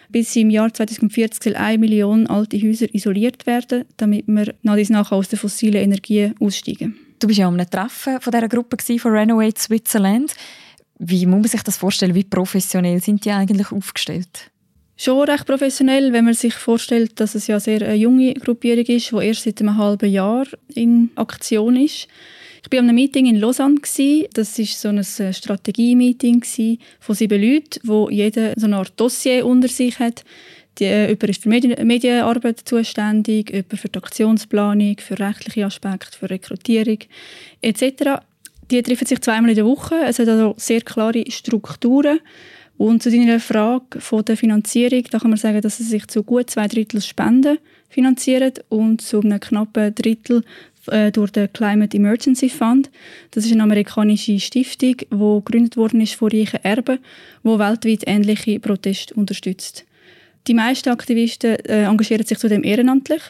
Bis 0.09 0.35
im 0.35 0.51
Jahr 0.51 0.73
2040 0.73 1.43
soll 1.43 1.57
eine 1.57 1.79
Million 1.79 2.27
alte 2.27 2.61
Häuser 2.61 2.93
isoliert 2.93 3.47
werden, 3.47 3.85
damit 3.97 4.27
wir 4.27 4.55
nach 4.63 4.77
dies 4.77 4.91
nach 4.91 5.13
aus 5.13 5.29
der 5.29 5.39
fossilen 5.39 5.83
Energie 5.83 6.33
aussteigen. 6.41 6.97
Du 7.21 7.27
bist 7.27 7.39
ja 7.39 7.47
am 7.47 7.59
Treffen 7.59 8.21
von 8.21 8.31
dieser 8.33 8.49
Gruppe 8.49 8.77
von 8.99 9.13
Renovate 9.13 9.61
Switzerland. 9.61 10.35
Wie 10.99 11.27
muss 11.27 11.41
man 11.41 11.49
sich 11.49 11.63
das 11.63 11.77
vorstellen? 11.77 12.15
Wie 12.15 12.25
professionell 12.25 13.01
sind 13.01 13.25
die 13.25 13.31
eigentlich 13.31 13.71
aufgestellt? 13.71 14.51
Schon 14.97 15.29
recht 15.29 15.47
professionell, 15.47 16.13
wenn 16.13 16.25
man 16.25 16.35
sich 16.35 16.55
vorstellt, 16.55 17.21
dass 17.21 17.35
es 17.35 17.47
ja 17.47 17.61
sehr 17.61 17.81
eine 17.83 17.95
junge 17.95 18.35
Gruppierung 18.35 18.85
ist, 18.85 19.13
die 19.13 19.17
erst 19.17 19.45
seit 19.45 19.61
einem 19.61 19.79
halben 19.79 20.11
Jahr 20.11 20.47
in 20.75 21.11
Aktion 21.15 21.77
ist. 21.77 22.09
Ich 22.63 22.73
war 22.73 22.81
an 22.81 22.89
einem 22.89 22.97
Meeting 22.97 23.27
in 23.27 23.37
Lausanne. 23.37 23.81
Das 24.35 24.59
war 24.59 24.65
so 24.67 24.89
ein 24.89 24.99
äh, 24.99 25.33
Strategie-Meeting 25.33 26.45
von 27.01 27.15
sieben 27.15 27.41
Leuten, 27.41 27.81
wo 27.85 28.11
jeder 28.11 28.53
so 28.57 28.67
eine 28.67 28.77
Art 28.77 28.93
Dossier 28.97 29.47
unter 29.47 29.69
sich 29.69 29.99
hat. 29.99 30.25
Die, 30.79 30.85
äh, 30.85 31.09
jemand 31.09 31.25
ist 31.25 31.43
für 31.43 31.49
Medien 31.49 31.87
Medienarbeit 31.87 32.61
zuständig, 32.65 33.51
jemand 33.51 33.79
für 33.79 33.89
die 33.89 33.99
Aktionsplanung, 33.99 34.97
für 34.99 35.19
rechtliche 35.19 35.67
Aspekte, 35.67 36.19
für 36.19 36.31
Rekrutierung 36.31 36.99
etc. 37.61 38.21
Die 38.71 38.83
treffen 38.83 39.07
sich 39.07 39.21
zweimal 39.21 39.51
in 39.51 39.57
der 39.57 39.67
Woche. 39.67 39.97
Es 40.07 40.19
hat 40.19 40.29
also 40.29 40.55
sehr 40.57 40.83
klare 40.83 41.25
Strukturen. 41.31 42.21
Und 42.77 43.03
zu 43.03 43.11
deiner 43.11 43.41
Frage 43.41 44.01
von 44.01 44.25
der 44.25 44.39
Finanzierung, 44.39 45.05
da 45.11 45.19
kann 45.19 45.29
man 45.29 45.39
sagen, 45.39 45.61
dass 45.61 45.77
sie 45.77 45.85
sich 45.85 46.07
zu 46.07 46.23
gut 46.23 46.49
zwei 46.49 46.67
Drittel 46.67 47.03
Spenden 47.03 47.59
finanzieren 47.91 48.55
und 48.71 49.03
zu 49.03 49.21
einem 49.21 49.39
knappen 49.39 49.95
Drittel 49.95 50.43
äh, 50.91 51.11
durch 51.13 51.31
den 51.31 51.53
Climate 51.53 51.97
Emergency 51.97 52.49
Fund. 52.49 52.91
Das 53.31 53.45
ist 53.45 53.53
eine 53.53 53.63
amerikanische 53.63 54.39
Stiftung, 54.41 54.97
die 54.99 55.07
gegründet 55.11 55.77
worden 55.77 56.01
ist 56.01 56.15
von 56.15 56.31
reichen 56.31 56.63
Erben, 56.63 56.99
die 57.43 57.59
weltweit 57.59 58.05
ähnliche 58.07 58.61
Proteste 58.61 59.15
unterstützt. 59.15 59.85
Die 60.47 60.55
meisten 60.55 60.89
Aktivisten 60.89 61.57
äh, 61.67 61.85
engagieren 61.85 62.25
sich 62.25 62.39
zudem 62.39 62.65
ehrenamtlich. 62.65 63.23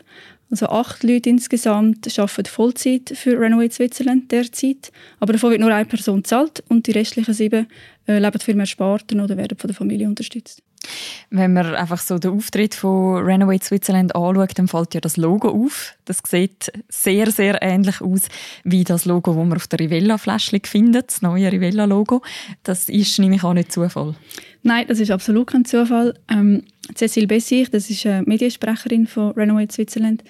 Also 0.51 0.67
acht 0.67 1.05
Leute 1.05 1.31
insgesamt 1.31 2.07
arbeiten 2.19 2.51
Vollzeit 2.51 3.13
für 3.15 3.39
Renovate 3.39 3.73
Switzerland 3.73 4.33
derzeit. 4.33 4.91
Aber 5.21 5.33
davon 5.33 5.51
wird 5.51 5.61
nur 5.61 5.73
eine 5.73 5.85
Person 5.85 6.25
zahlt 6.25 6.63
und 6.69 6.87
die 6.87 6.93
restlichen 6.93 7.35
sieben 7.35 7.67
äh, 8.09 8.19
leben 8.19 8.41
für 8.41 8.55
mehr 8.55 8.67
Sparten 8.67 9.21
oder 9.21 9.37
werden 9.37 9.57
von 9.57 9.69
der 9.69 9.77
Familie 9.77 10.09
unterstützt. 10.09 10.63
Wenn 11.31 11.53
man 11.53 11.75
einfach 11.75 11.99
so 11.99 12.19
den 12.19 12.33
Auftritt 12.33 12.75
von 12.75 13.23
Renovate 13.23 13.65
Switzerland 13.65 14.15
anschaut, 14.15 14.59
dann 14.59 14.69
fällt 14.69 14.95
ja 14.95 15.01
das 15.01 15.17
Logo 15.17 15.49
auf. 15.49 15.95
Das 16.05 16.23
sieht 16.27 16.73
sehr, 16.89 17.31
sehr 17.31 17.63
ähnlich 17.63 18.01
aus 18.01 18.23
wie 18.65 18.85
das 18.85 19.05
Logo, 19.05 19.35
das 19.35 19.47
man 19.47 19.57
auf 19.57 19.67
der 19.69 19.81
Rivella-Fläschchen 19.81 20.63
findet, 20.65 21.09
das 21.09 21.23
neue 21.23 21.51
Rivella-Logo. 21.51 22.23
Das 22.63 22.89
ist 22.89 23.19
nämlich 23.19 23.45
auch 23.45 23.55
nicht 23.55 23.73
Zufall. 23.73 24.15
Nein, 24.63 24.87
das 24.89 25.01
ist 25.01 25.11
absolut 25.11 25.47
kein 25.49 25.65
Zufall. 25.65 26.15
Ähm, 26.31 26.63
Cecile 26.95 27.27
Bessich, 27.27 27.71
das 27.71 27.89
ist 27.91 28.05
eine 28.07 28.23
Mediensprecherin 28.23 29.07
von 29.07 29.33
Renovate 29.33 29.73
Switzerland, 29.73 30.25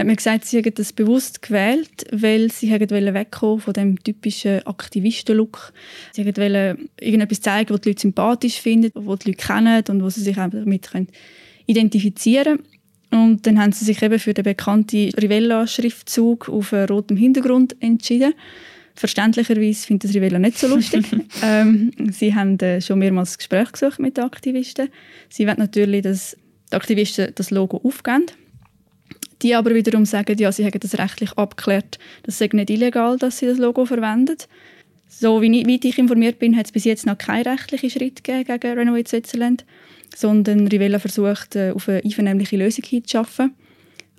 hat 0.00 0.06
mir 0.06 0.16
gesagt, 0.16 0.44
sie 0.44 0.58
haben 0.58 0.74
das 0.74 0.92
bewusst 0.92 1.42
gewählt, 1.42 2.06
weil 2.10 2.50
sie 2.50 2.70
wegkommen 2.70 3.60
von 3.60 3.72
dem 3.72 4.02
typischen 4.02 4.66
Aktivisten-Look. 4.66 5.72
Sie 6.12 6.24
wollten 6.24 6.88
irgendetwas 7.00 7.40
zeigen, 7.40 7.72
was 7.72 7.80
die 7.82 7.90
Leute 7.90 8.00
sympathisch 8.00 8.60
finden, 8.60 8.90
was 8.94 9.20
die 9.20 9.30
Leute 9.30 9.46
kennen 9.46 9.84
und 9.88 10.02
wo 10.02 10.08
sie 10.08 10.22
sich 10.22 10.36
damit 10.36 10.88
identifizieren 11.66 12.58
können. 12.58 12.70
Und 13.10 13.46
dann 13.46 13.58
haben 13.58 13.72
sie 13.72 13.84
sich 13.84 14.02
eben 14.02 14.18
für 14.18 14.34
den 14.34 14.44
bekannten 14.44 15.10
Rivella-Schriftzug 15.10 16.48
auf 16.48 16.72
rotem 16.72 17.16
Hintergrund 17.16 17.76
entschieden. 17.80 18.34
Verständlicherweise 18.94 19.86
findet 19.86 20.10
das 20.10 20.14
Rivella 20.14 20.38
nicht 20.38 20.58
so 20.58 20.68
lustig. 20.68 21.04
ähm, 21.42 21.90
sie 22.12 22.34
haben 22.34 22.58
äh, 22.60 22.80
schon 22.80 22.98
mehrmals 22.98 23.38
Gespräche 23.38 23.72
gesucht 23.72 23.98
mit 23.98 24.16
den 24.16 24.24
Aktivisten. 24.24 24.88
Sie 25.28 25.46
wollen 25.46 25.58
natürlich, 25.58 26.02
dass 26.02 26.36
die 26.70 26.76
Aktivisten 26.76 27.32
das 27.34 27.50
Logo 27.50 27.78
aufgeben. 27.78 28.26
Die 29.42 29.54
aber 29.54 29.74
wiederum 29.74 30.04
sagen, 30.04 30.36
ja, 30.38 30.52
sie 30.52 30.64
haben 30.64 30.78
das 30.78 30.98
rechtlich 30.98 31.32
abgeklärt, 31.32 31.98
das 32.24 32.38
sei 32.38 32.48
nicht 32.52 32.70
illegal, 32.70 33.18
dass 33.18 33.38
sie 33.38 33.46
das 33.46 33.58
Logo 33.58 33.86
verwenden. 33.86 34.36
So 35.08 35.42
wie 35.42 35.60
ich, 35.60 35.84
ich 35.84 35.98
informiert 35.98 36.38
bin, 36.38 36.56
hat 36.56 36.66
es 36.66 36.72
bis 36.72 36.84
jetzt 36.84 37.06
noch 37.06 37.18
keinen 37.18 37.46
rechtlichen 37.46 37.90
Schritt 37.90 38.22
gegen 38.22 38.60
Renovate 38.62 39.08
Switzerland, 39.08 39.64
sondern 40.14 40.68
Rivella 40.68 40.98
versucht, 40.98 41.56
äh, 41.56 41.72
auf 41.72 41.88
eine 41.88 42.02
einvernehmliche 42.04 42.56
Lösung 42.56 42.84
hinzuschaffen. 42.84 43.54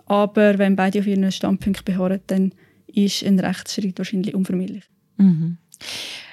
Aber 0.06 0.58
wenn 0.58 0.76
beide 0.76 1.00
auf 1.00 1.08
ihren 1.08 1.32
Standpunkt 1.32 1.86
beharren, 1.86 2.20
dann 2.28 2.52
ist 2.88 3.24
ein 3.24 3.40
Rechtsschritt 3.40 3.98
wahrscheinlich 3.98 4.36
unvermeidlich. 4.36 4.84
Mhm. 5.18 5.58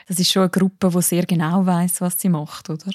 Das 0.08 0.18
ist 0.18 0.32
schon 0.32 0.42
eine 0.42 0.50
Gruppe, 0.50 0.90
die 0.92 1.02
sehr 1.02 1.26
genau 1.26 1.64
weiß, 1.64 2.00
was 2.00 2.18
sie 2.18 2.28
macht, 2.28 2.70
oder? 2.70 2.90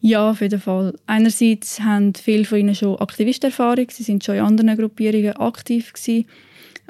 Ja, 0.00 0.30
auf 0.30 0.40
jeden 0.40 0.60
Fall. 0.60 0.94
Einerseits 1.06 1.80
haben 1.80 2.14
viele 2.14 2.44
von 2.44 2.58
ihnen 2.58 2.74
schon 2.74 2.96
Aktivisterfahrung, 2.96 3.86
sie 3.90 4.02
sind 4.02 4.24
schon 4.24 4.36
in 4.36 4.42
anderen 4.42 4.76
Gruppierungen 4.76 5.36
aktiv 5.36 5.92
gewesen. 5.92 6.26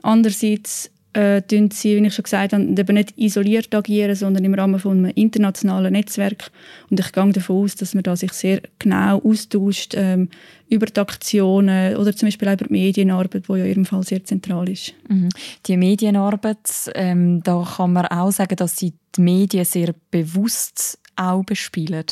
Andererseits 0.02 0.90
äh, 1.16 1.40
tun 1.40 1.70
sie, 1.70 1.96
wie 1.96 2.06
ich 2.06 2.14
schon 2.14 2.24
gesagt 2.24 2.52
habe, 2.52 2.62
eben 2.62 2.94
nicht 2.94 3.16
isoliert 3.16 3.74
agieren, 3.74 4.14
sondern 4.14 4.44
im 4.44 4.52
Rahmen 4.52 4.78
von 4.78 4.98
einem 4.98 5.12
internationalen 5.14 5.92
Netzwerk. 5.92 6.50
Und 6.90 7.00
ich 7.00 7.10
gehe 7.10 7.32
davon 7.32 7.64
aus, 7.64 7.74
dass 7.74 7.94
man 7.94 8.02
da 8.02 8.14
sich 8.16 8.32
sehr 8.32 8.60
genau 8.78 9.22
austauscht 9.22 9.94
ähm, 9.96 10.28
über 10.68 10.84
die 10.84 11.00
Aktionen 11.00 11.96
oder 11.96 12.14
zum 12.14 12.26
Beispiel 12.26 12.48
auch 12.48 12.54
über 12.54 12.66
die 12.66 12.72
Medienarbeit, 12.72 13.48
die 13.48 13.52
ja 13.52 13.64
in 13.64 13.70
ihrem 13.70 13.84
Fall 13.86 14.02
sehr 14.02 14.22
zentral 14.24 14.68
ist. 14.68 14.92
Mhm. 15.08 15.30
Die 15.66 15.76
Medienarbeit, 15.78 16.90
ähm, 16.94 17.42
da 17.42 17.66
kann 17.76 17.94
man 17.94 18.06
auch 18.06 18.30
sagen, 18.30 18.56
dass 18.56 18.76
sie 18.76 18.92
die 19.16 19.20
Medien 19.22 19.64
sehr 19.64 19.94
bewusst 20.10 20.98
auch 21.16 21.44
bespielen. 21.44 22.04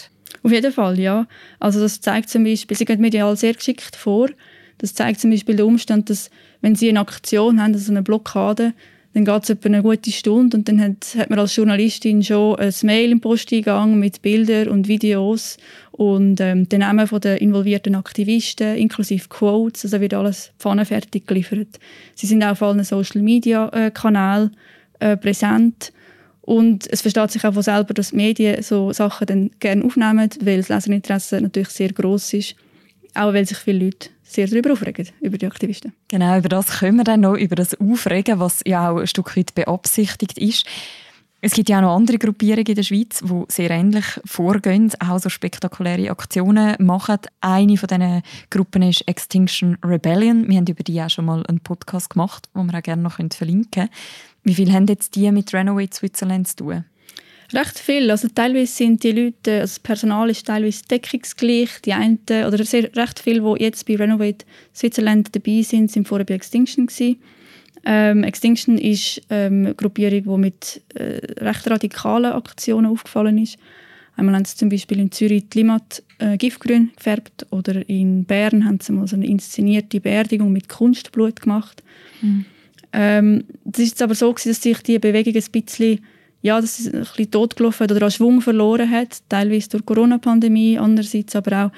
Auf 0.45 0.53
jeden 0.53 0.73
Fall, 0.73 1.01
ja. 1.01 1.27
Also 1.59 1.81
das 1.81 2.03
zeigt 2.03 2.29
zum 2.29 2.45
Beispiel, 2.45 2.77
sie 2.77 2.85
gehen 2.85 3.01
medial 3.01 3.35
sehr 3.37 3.55
geschickt 3.55 3.97
vor. 3.97 4.29
Das 4.77 4.95
zeigt 4.95 5.19
zum 5.19 5.31
Beispiel 5.31 5.57
den 5.57 5.65
Umstand, 5.65 6.11
dass 6.11 6.31
wenn 6.61 6.77
sie 6.77 6.91
eine 6.91 7.01
Aktion 7.01 7.63
haben, 7.63 7.73
also 7.73 7.91
eine 7.91 8.03
Blockade, 8.03 8.75
dann 9.15 9.25
geht 9.25 9.43
es 9.45 9.51
etwa 9.51 9.69
eine 9.69 9.83
gute 9.83 10.11
Stunde 10.11 10.57
und 10.57 10.69
dann 10.69 10.81
hat, 10.83 11.15
hat 11.17 11.31
man 11.31 11.39
als 11.39 11.57
Journalistin 11.57 12.23
schon 12.23 12.57
ein 12.57 12.75
Mail 12.83 13.13
im 13.13 13.21
Posteingang 13.21 13.99
mit 13.99 14.21
Bildern 14.21 14.69
und 14.69 14.87
Videos 14.87 15.57
und 15.93 16.41
ähm, 16.41 16.69
den 16.69 16.81
Namen 16.81 17.09
der 17.21 17.41
involvierten 17.41 17.95
Aktivisten 17.95 18.77
inklusive 18.77 19.29
Quotes, 19.29 19.85
also 19.85 20.01
wird 20.01 20.13
alles 20.13 20.53
pfannenfertig 20.59 21.27
geliefert. 21.27 21.79
Sie 22.17 22.27
sind 22.27 22.43
auch 22.43 22.51
auf 22.51 22.63
allen 22.63 22.85
Social-Media-Kanälen 22.85 24.51
äh, 24.99 25.13
äh, 25.13 25.17
präsent 25.17 25.94
und 26.45 26.87
es 26.91 27.01
versteht 27.01 27.31
sich 27.31 27.45
auch 27.45 27.55
von 27.55 27.63
selber, 27.63 27.95
dass 27.95 28.11
die 28.11 28.17
Medien 28.17 28.63
so 28.63 28.93
Sachen 28.93 29.27
dann 29.27 29.51
gerne 29.61 29.85
aufnehmen, 29.85 30.29
weil 30.41 30.59
das 30.59 30.69
Leserinteresse 30.69 31.41
natürlich 31.41 31.71
sehr 31.71 31.91
groß 31.91 32.35
ist, 32.35 32.55
auch 33.15 33.33
weil 33.33 33.47
sich 33.47 33.57
viele 33.57 33.87
Leute 33.87 34.11
sehr 34.23 34.47
darüber 34.47 34.73
aufregen, 34.73 35.09
über 35.23 35.39
die 35.39 35.47
Aktivisten. 35.47 35.95
Genau, 36.09 36.37
über 36.37 36.51
das 36.51 36.81
können 36.81 36.99
wir 36.99 37.05
dann 37.05 37.21
noch, 37.21 37.37
über 37.37 37.57
das 37.57 37.81
Aufregen, 37.81 38.41
was 38.41 38.61
ja 38.67 38.91
auch 38.91 38.99
ein 38.99 39.07
Stück 39.07 39.37
weit 39.37 39.55
beabsichtigt 39.55 40.37
ist. 40.37 40.67
Es 41.41 41.53
gibt 41.53 41.69
ja 41.69 41.79
auch 41.79 41.83
noch 41.83 41.97
andere 41.97 42.19
Gruppierungen 42.19 42.67
in 42.67 42.75
der 42.75 42.83
Schweiz, 42.83 43.21
die 43.21 43.45
sehr 43.49 43.71
ähnlich 43.71 44.05
vorgehen, 44.25 44.91
auch 44.99 45.19
so 45.19 45.29
spektakuläre 45.29 46.11
Aktionen 46.11 46.75
machen. 46.79 47.19
Eine 47.41 47.77
von 47.77 47.89
diesen 47.89 48.23
Gruppen 48.51 48.83
ist 48.83 49.07
Extinction 49.07 49.77
Rebellion. 49.85 50.49
Wir 50.49 50.57
haben 50.57 50.67
über 50.67 50.83
die 50.83 51.01
auch 51.03 51.11
schon 51.11 51.27
mal 51.27 51.45
einen 51.47 51.61
Podcast 51.61 52.11
gemacht, 52.11 52.49
den 52.55 52.67
wir 52.67 52.79
auch 52.79 52.83
gerne 52.83 53.03
noch 53.03 53.17
verlinken 53.17 53.71
können. 53.71 53.91
Wie 54.45 54.55
viel 54.55 54.73
haben 54.73 54.87
jetzt 54.87 55.17
die 55.17 55.31
mit 55.33 55.53
Renovate 55.53 55.97
Switzerland 55.97 56.49
zu 56.49 56.57
tun? 56.57 56.85
Recht 57.53 57.79
viel. 57.79 58.11
Also 58.11 58.29
teilweise 58.29 58.73
sind 58.73 59.03
die 59.03 59.13
Leute, 59.13 59.61
also 59.61 59.75
das 59.75 59.79
Personal 59.81 60.31
ist 60.31 60.47
teilweise 60.47 60.83
deckungsgleich. 60.91 61.81
Die 61.85 61.93
einen, 61.93 62.19
oder 62.29 62.65
sehr, 62.65 62.95
recht 62.97 63.21
viele, 63.21 63.41
die 63.41 63.63
jetzt 63.63 63.87
bei 63.87 63.97
Renovate 63.97 64.45
Switzerland 64.75 65.35
dabei 65.35 65.63
sind, 65.63 65.91
sind 65.91 66.09
vorher 66.09 66.25
bei 66.25 66.35
Extinction 66.35 66.87
gewesen. 66.87 67.17
Ähm, 67.87 68.25
Extinction 68.25 68.79
ist 68.79 69.21
ähm, 69.29 69.67
eine 69.67 69.75
Gruppierung, 69.75 70.23
die 70.23 70.41
mit 70.41 70.83
äh, 70.95 71.21
recht 71.45 71.69
radikalen 71.69 72.33
Aktionen 72.33 72.87
aufgefallen 72.87 73.39
ist. 73.39 73.59
Einmal 74.17 74.37
haben 74.37 74.45
sie 74.45 74.57
zum 74.57 74.69
Beispiel 74.69 75.01
in 75.01 75.13
Zürich 75.13 75.49
die 75.51 75.59
Limmat 75.59 76.03
äh, 76.19 76.37
giftgrün 76.37 76.93
gefärbt 76.97 77.47
oder 77.51 77.87
in 77.89 78.25
Bern 78.25 78.65
haben 78.65 78.79
sie 78.81 78.93
mal 78.93 79.07
so 79.07 79.17
eine 79.17 79.27
inszenierte 79.27 80.01
Beerdigung 80.01 80.53
mit 80.53 80.69
Kunstblut 80.69 81.43
gemacht. 81.43 81.83
Mhm. 82.23 82.47
Ähm, 82.95 83.45
das 83.65 83.85
ist 83.85 84.01
aber 84.01 84.15
so 84.15 84.33
gewesen, 84.33 84.51
dass 84.51 84.63
sich 84.63 84.79
die 84.83 84.99
Bewegung 84.99 85.35
ein 85.35 85.63
bisschen 85.63 86.01
ja, 86.43 86.61
dass 86.61 86.79
es 86.79 86.93
ein 86.93 87.01
bisschen 87.01 87.31
totgelaufen 87.31 87.91
oder 87.91 88.05
an 88.05 88.11
Schwung 88.11 88.43
verloren 88.43 88.91
hat, 88.91 89.17
teilweise 89.31 89.71
durch 89.71 89.81
die 89.81 89.87
Corona-Pandemie, 89.87 90.79
andererseits 90.79 91.35
aber 91.35 91.65
auch 91.65 91.71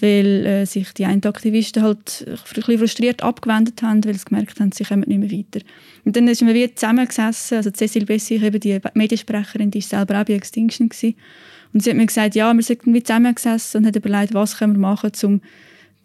weil 0.00 0.46
äh, 0.46 0.66
sich 0.66 0.92
die 0.92 1.04
einen 1.04 1.24
Aktivisten 1.24 1.82
halt 1.82 2.24
ein 2.26 2.36
bisschen 2.54 2.78
frustriert 2.78 3.22
abgewendet 3.22 3.82
haben, 3.82 4.04
weil 4.04 4.14
sie 4.14 4.24
gemerkt 4.24 4.60
haben, 4.60 4.72
sie 4.72 4.84
kommen 4.84 5.04
nicht 5.06 5.18
mehr 5.18 5.30
weiter. 5.30 5.64
Und 6.04 6.16
dann 6.16 6.32
sind 6.34 6.46
wir 6.46 6.54
wieder 6.54 6.74
zusammengesessen, 6.74 7.58
also 7.58 7.70
Cecil 7.70 8.06
Bessi, 8.06 8.34
eben 8.34 8.60
die 8.60 8.78
Mediensprecherin, 8.94 9.70
die 9.70 9.78
ist 9.78 9.90
selber 9.90 10.20
auch 10.20 10.24
bei 10.24 10.34
Extinction 10.34 10.88
gewesen. 10.88 11.16
Und 11.72 11.82
sie 11.82 11.90
hat 11.90 11.96
mir 11.96 12.06
gesagt, 12.06 12.34
ja, 12.34 12.52
wir 12.54 12.62
sind 12.62 12.86
wie 12.86 13.02
zusammengesessen 13.02 13.78
und 13.78 13.86
haben 13.86 14.02
überlegt, 14.02 14.34
was 14.34 14.58
können 14.58 14.74
wir 14.74 14.80
machen, 14.80 15.12
um 15.22 15.40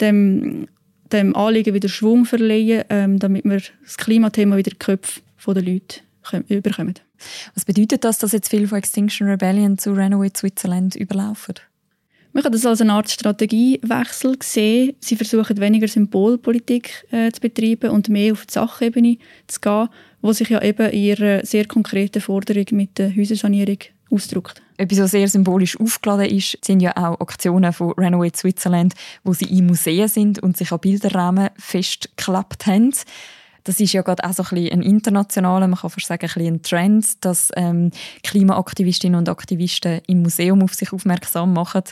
dem, 0.01 0.67
dem 1.13 1.36
Anliegen 1.36 1.74
wieder 1.74 1.89
Schwung 1.89 2.25
verleihen, 2.25 2.84
ähm, 2.89 3.20
damit 3.20 3.46
wir 3.46 3.62
das 3.84 3.98
Klimathema 3.98 4.58
wieder 4.58 4.72
in 4.72 4.77
die 4.79 4.86
Köpfe 4.86 5.22
der 5.48 5.63
Leute 5.63 6.01
überkommen. 6.50 6.96
Was 7.53 7.65
bedeutet 7.65 8.03
das, 8.03 8.17
dass 8.17 8.32
jetzt 8.32 8.50
viele 8.50 8.67
von 8.67 8.77
Extinction 8.77 9.29
Rebellion 9.29 9.77
zu 9.77 9.91
Runaway 9.91 10.32
Switzerland 10.36 10.96
überlaufen? 10.96 11.55
Man 12.34 12.41
kann 12.41 12.51
das 12.51 12.65
als 12.65 12.82
eine 12.82 12.93
Art 12.93 13.12
Strategiewechsel 13.12 14.38
sehen. 14.41 14.96
Sie 15.00 15.15
versuchen 15.15 15.60
weniger 15.60 15.88
Symbolpolitik 15.88 17.05
äh, 17.12 17.32
zu 17.32 17.39
betreiben 17.39 17.91
und 17.91 18.10
mehr 18.10 18.34
auf 18.34 18.48
die 18.48 18.53
Sachebene 18.53 19.17
zu 19.46 19.62
gehen, 19.62 19.89
wo 20.22 20.34
sich 20.34 20.50
ja 20.50 20.62
eben 20.63 20.89
in 20.89 21.00
ihrer 21.00 21.46
sehr 21.46 21.65
konkreten 21.65 22.22
Forderung 22.22 22.65
mit 22.72 22.98
der 22.98 23.15
Häusersanierung 23.15 23.77
ausdrückt. 24.13 24.62
Etwas, 24.77 25.00
was 25.00 25.12
sehr 25.12 25.27
symbolisch 25.27 25.79
aufgeladen 25.79 26.25
ist, 26.25 26.58
sind 26.63 26.82
ja 26.82 26.96
auch 26.98 27.20
Aktionen 27.20 27.74
von 27.74 27.91
Runaway 27.91 28.32
Switzerland, 28.36 28.93
wo 29.24 29.34
sie 29.34 29.46
in 29.46 29.67
Museen 29.67 30.08
sind 30.08 30.39
und 30.39 30.58
sich 30.58 30.72
an 30.72 30.79
Bilderrahmen 30.79 31.50
festgeklappt 31.58 32.65
haben. 32.65 32.93
Das 33.63 33.79
ist 33.79 33.93
ja 33.93 34.01
gerade 34.01 34.24
auch 34.25 34.34
so 34.34 34.43
ein, 34.43 34.70
ein 34.72 34.82
internationaler, 34.82 35.67
man 35.67 35.79
kann 35.79 35.89
fast 35.89 36.08
sagen, 36.08 36.29
ein, 36.36 36.46
ein 36.46 36.62
Trend, 36.63 37.24
dass 37.24 37.50
ähm, 37.55 37.91
Klimaaktivistinnen 38.24 39.17
und 39.17 39.29
Aktivisten 39.29 40.01
im 40.08 40.22
Museum 40.22 40.62
auf 40.63 40.74
sich 40.74 40.91
aufmerksam 40.91 41.53
machen. 41.53 41.84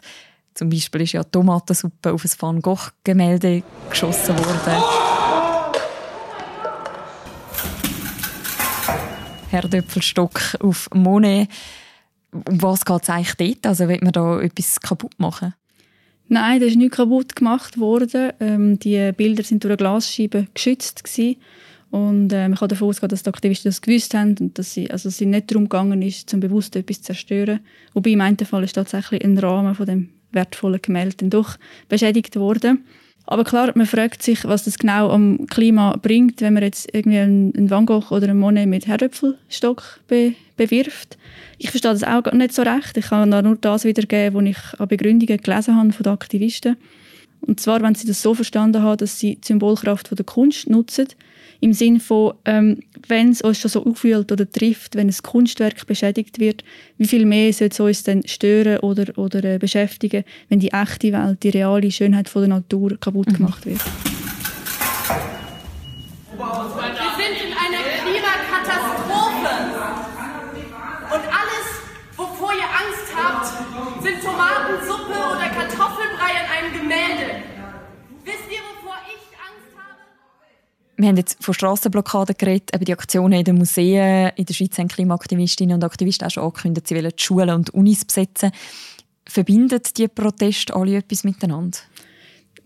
Zum 0.53 0.69
Beispiel 0.69 1.01
ist 1.01 1.13
ja 1.13 1.23
Tomatensuppe 1.23 2.11
auf 2.11 2.25
ein 2.25 2.31
Van 2.37 2.61
Gogh-Gemälde 2.61 3.63
geschossen 3.89 4.37
worden. 4.37 4.83
Herdöpfelstock 9.49 10.57
auf 10.61 10.89
Monet. 10.93 11.49
Um 12.31 12.61
was 12.61 12.85
geht 12.85 13.03
es 13.03 13.09
eigentlich 13.09 13.35
dort? 13.35 13.67
Also 13.67 13.87
will 13.87 13.99
man 14.01 14.13
da 14.13 14.41
etwas 14.41 14.79
kaputt 14.79 15.19
machen? 15.19 15.53
Nein, 16.27 16.61
da 16.61 16.65
ist 16.65 16.77
nichts 16.77 16.95
kaputt 16.95 17.35
gemacht 17.35 17.77
worden. 17.77 18.31
Ähm, 18.39 18.79
die 18.79 19.11
Bilder 19.11 19.43
sind 19.43 19.63
durch 19.63 19.71
eine 19.71 19.77
Glasscheibe 19.77 20.47
geschützt 20.53 21.03
gewesen. 21.03 21.35
Und 21.89 22.31
äh, 22.31 22.47
man 22.47 22.57
kann 22.57 22.69
davon 22.69 22.87
ausgehen, 22.87 23.09
dass 23.09 23.23
die 23.23 23.29
Aktivisten 23.29 23.69
das 23.69 23.81
gewusst 23.81 24.13
haben 24.13 24.37
und 24.39 24.57
dass 24.57 24.73
sie, 24.73 24.89
also 24.89 25.09
es 25.09 25.19
nicht 25.19 25.51
darum 25.51 25.65
gegangen 25.65 26.01
ist, 26.01 26.29
zum 26.29 26.39
bewusst 26.39 26.73
etwas 26.77 26.97
zu 26.97 27.07
zerstören. 27.07 27.59
Wobei 27.93 28.11
im 28.11 28.21
einen 28.21 28.37
Fall 28.37 28.63
ist 28.63 28.73
tatsächlich 28.73 29.25
ein 29.25 29.37
Rahmen 29.37 29.75
von 29.75 29.85
dem 29.85 30.09
wertvollen 30.31 30.81
Gemälde 30.81 31.27
doch 31.27 31.57
beschädigt 31.89 32.37
worden. 32.37 32.85
Aber 33.31 33.45
klar, 33.45 33.71
man 33.75 33.87
fragt 33.87 34.21
sich, 34.21 34.43
was 34.43 34.65
das 34.65 34.77
genau 34.77 35.09
am 35.09 35.47
Klima 35.47 35.95
bringt, 36.01 36.41
wenn 36.41 36.53
man 36.53 36.63
jetzt 36.63 36.93
irgendwie 36.93 37.19
einen 37.19 37.69
Van 37.69 37.85
Gogh 37.85 38.13
oder 38.13 38.27
einen 38.27 38.37
Monet 38.37 38.67
mit 38.67 38.87
Herdöpfelstock 38.87 40.01
be 40.09 40.33
bewirft. 40.57 41.17
Ich 41.57 41.71
verstehe 41.71 41.93
das 41.93 42.03
auch 42.03 42.29
nicht 42.33 42.53
so 42.53 42.63
recht. 42.63 42.97
Ich 42.97 43.05
kann 43.05 43.29
nur 43.29 43.55
das 43.61 43.85
wiedergeben, 43.85 44.35
was 44.35 44.49
ich 44.49 44.79
an 44.81 44.87
Begründungen 44.89 45.37
gelesen 45.37 45.77
habe 45.77 45.93
von 45.93 46.03
den 46.03 46.11
Aktivisten. 46.11 46.75
Und 47.39 47.61
zwar, 47.61 47.81
wenn 47.81 47.95
sie 47.95 48.05
das 48.05 48.21
so 48.21 48.33
verstanden 48.33 48.83
haben, 48.83 48.97
dass 48.97 49.17
sie 49.17 49.35
die 49.37 49.47
Symbolkraft 49.47 50.09
von 50.09 50.17
der 50.17 50.25
Kunst 50.25 50.69
nutzen, 50.69 51.07
im 51.61 51.73
Sinne 51.73 51.99
von, 51.99 52.33
ähm, 52.45 52.79
wenn 53.07 53.29
es 53.29 53.41
uns 53.41 53.59
schon 53.59 53.69
so 53.69 53.85
auffühlt 53.85 54.31
oder 54.31 54.49
trifft, 54.49 54.95
wenn 54.95 55.07
ein 55.07 55.15
Kunstwerk 55.23 55.85
beschädigt 55.85 56.39
wird, 56.39 56.63
wie 56.97 57.07
viel 57.07 57.25
mehr 57.25 57.53
sollte 57.53 57.73
es 57.73 57.79
uns 57.79 58.03
dann 58.03 58.27
stören 58.27 58.79
oder, 58.79 59.17
oder 59.17 59.43
äh, 59.43 59.57
beschäftigen, 59.59 60.23
wenn 60.49 60.59
die 60.59 60.71
echte 60.73 61.13
Welt, 61.13 61.43
die 61.43 61.49
reale 61.49 61.91
Schönheit 61.91 62.27
von 62.29 62.41
der 62.41 62.49
Natur 62.49 62.97
kaputt 62.99 63.27
mhm. 63.27 63.33
gemacht 63.33 63.65
wird. 63.65 63.79
Wir 66.33 67.11
sind 67.17 67.37
in 67.45 67.53
einer 67.53 67.83
Klimakatastrophe. 68.01 69.53
Und 71.13 71.23
alles, 71.27 71.67
wovor 72.17 72.53
ihr 72.53 72.65
Angst 72.65 73.13
habt, 73.15 74.01
sind 74.01 74.23
Tomatensuppe 74.23 75.13
oder 75.13 75.47
Kartoffelbrei 75.49 76.31
an 76.41 76.47
einem 76.57 76.73
Gemälde. 76.73 77.43
Wisst 78.23 78.49
ihr, 78.49 78.61
wovor 78.65 78.97
ich 79.07 79.21
wir 81.01 81.09
haben 81.09 81.17
jetzt 81.17 81.43
von 81.43 81.53
Strassenblockaden 81.53 82.35
geredet, 82.37 82.73
eben 82.73 82.85
die 82.85 82.93
Aktionen 82.93 83.39
in 83.39 83.43
den 83.43 83.57
Museen. 83.57 84.31
In 84.35 84.45
der 84.45 84.53
Schweiz 84.53 84.77
haben 84.77 84.87
Klimaaktivistinnen 84.87 85.75
und 85.75 85.83
Aktivisten 85.83 86.27
auch 86.27 86.31
schon 86.31 86.43
angekündigt, 86.43 86.87
sie 86.87 86.95
wollen 86.95 87.11
die 87.17 87.23
Schulen 87.23 87.49
und 87.49 87.69
Unis 87.71 88.05
besetzen. 88.05 88.51
Verbindet 89.27 89.97
die 89.97 90.07
Proteste 90.07 90.75
alle 90.75 90.97
etwas 90.97 91.23
miteinander? 91.23 91.77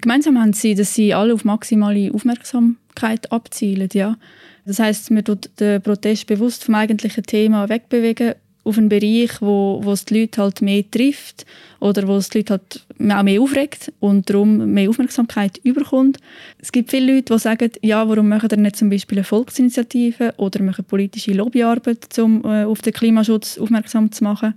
Gemeinsam 0.01 0.39
haben 0.39 0.53
sie, 0.53 0.75
dass 0.75 0.93
sie 0.93 1.13
alle 1.13 1.33
auf 1.33 1.45
maximale 1.45 2.13
Aufmerksamkeit 2.13 3.31
abzielen. 3.31 3.89
Ja. 3.93 4.17
Das 4.65 4.79
heißt, 4.79 5.11
man 5.11 5.23
tut 5.23 5.49
den 5.59 5.81
Protest 5.81 6.27
bewusst 6.27 6.63
vom 6.63 6.75
eigentlichen 6.75 7.23
Thema 7.23 7.69
wegbewegen 7.69 8.35
auf 8.65 8.77
einen 8.77 8.89
Bereich, 8.89 9.41
wo, 9.41 9.79
wo 9.83 9.91
es 9.91 10.05
die 10.05 10.21
Leute 10.21 10.41
halt 10.41 10.61
mehr 10.61 10.83
trifft 10.89 11.45
oder 11.79 12.07
wo 12.07 12.17
es 12.17 12.29
die 12.29 12.39
Leute 12.39 12.53
halt 12.53 12.85
auch 12.99 13.23
mehr 13.23 13.39
aufregt 13.39 13.93
und 13.99 14.29
darum 14.29 14.73
mehr 14.73 14.89
Aufmerksamkeit 14.89 15.59
überkommt. 15.63 16.17
Es 16.59 16.71
gibt 16.71 16.89
viele 16.89 17.13
Leute, 17.13 17.33
die 17.33 17.39
sagen, 17.39 17.71
ja, 17.83 18.09
warum 18.09 18.27
machen 18.27 18.49
wir 18.49 18.57
nicht 18.57 18.75
zum 18.75 18.89
Beispiel 18.89 19.19
eine 19.19 19.23
Volksinitiative 19.23 20.33
oder 20.37 20.63
machen 20.63 20.83
politische 20.83 21.33
Lobbyarbeit, 21.33 22.17
um 22.17 22.43
äh, 22.43 22.63
auf 22.63 22.81
den 22.81 22.93
Klimaschutz 22.93 23.59
aufmerksam 23.59 24.11
zu 24.11 24.23
machen. 24.23 24.55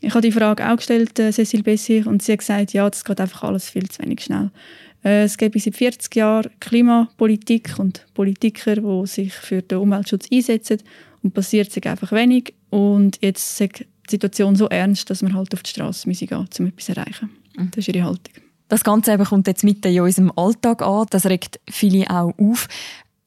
Ich 0.00 0.10
habe 0.10 0.22
die 0.22 0.32
Frage 0.32 0.70
auch 0.70 0.76
gestellt, 0.76 1.18
äh, 1.18 1.32
Cecil 1.32 1.64
Bessich, 1.64 2.06
und 2.06 2.22
sie 2.22 2.32
hat 2.32 2.38
gesagt, 2.38 2.72
ja, 2.72 2.88
das 2.88 3.04
geht 3.04 3.20
einfach 3.20 3.42
alles 3.42 3.70
viel 3.70 3.88
zu 3.88 4.00
wenig 4.02 4.20
schnell. 4.20 4.50
Äh, 5.04 5.24
es 5.24 5.36
gibt 5.36 5.60
seit 5.60 5.74
40 5.74 6.14
Jahren 6.14 6.50
Klimapolitik 6.60 7.74
und 7.78 8.06
Politiker, 8.14 8.76
die 8.76 9.06
sich 9.06 9.32
für 9.32 9.62
den 9.62 9.78
Umweltschutz 9.78 10.26
einsetzen 10.32 10.78
und 11.22 11.34
passiert 11.34 11.72
sich 11.72 11.86
einfach 11.86 12.12
wenig. 12.12 12.54
Und 12.70 13.18
jetzt 13.20 13.60
ist 13.60 13.80
die 13.80 13.86
Situation 14.10 14.56
so 14.56 14.68
ernst, 14.68 15.10
dass 15.10 15.22
man 15.22 15.34
halt 15.34 15.52
auf 15.54 15.62
die 15.62 15.70
Straße 15.70 16.08
gehen 16.08 16.38
muss, 16.38 16.60
um 16.60 16.66
etwas 16.66 16.84
zu 16.86 16.92
erreichen. 16.92 17.30
Mhm. 17.56 17.70
Das 17.70 17.78
ist 17.78 17.88
ihre 17.88 18.04
Haltung. 18.04 18.34
Das 18.68 18.84
Ganze 18.84 19.12
eben 19.12 19.24
kommt 19.24 19.46
jetzt 19.46 19.64
mitten 19.64 19.92
in 19.92 20.00
unserem 20.00 20.32
Alltag 20.36 20.82
an. 20.82 21.06
Das 21.10 21.26
regt 21.26 21.58
viele 21.70 22.08
auch 22.10 22.34
auf. 22.38 22.68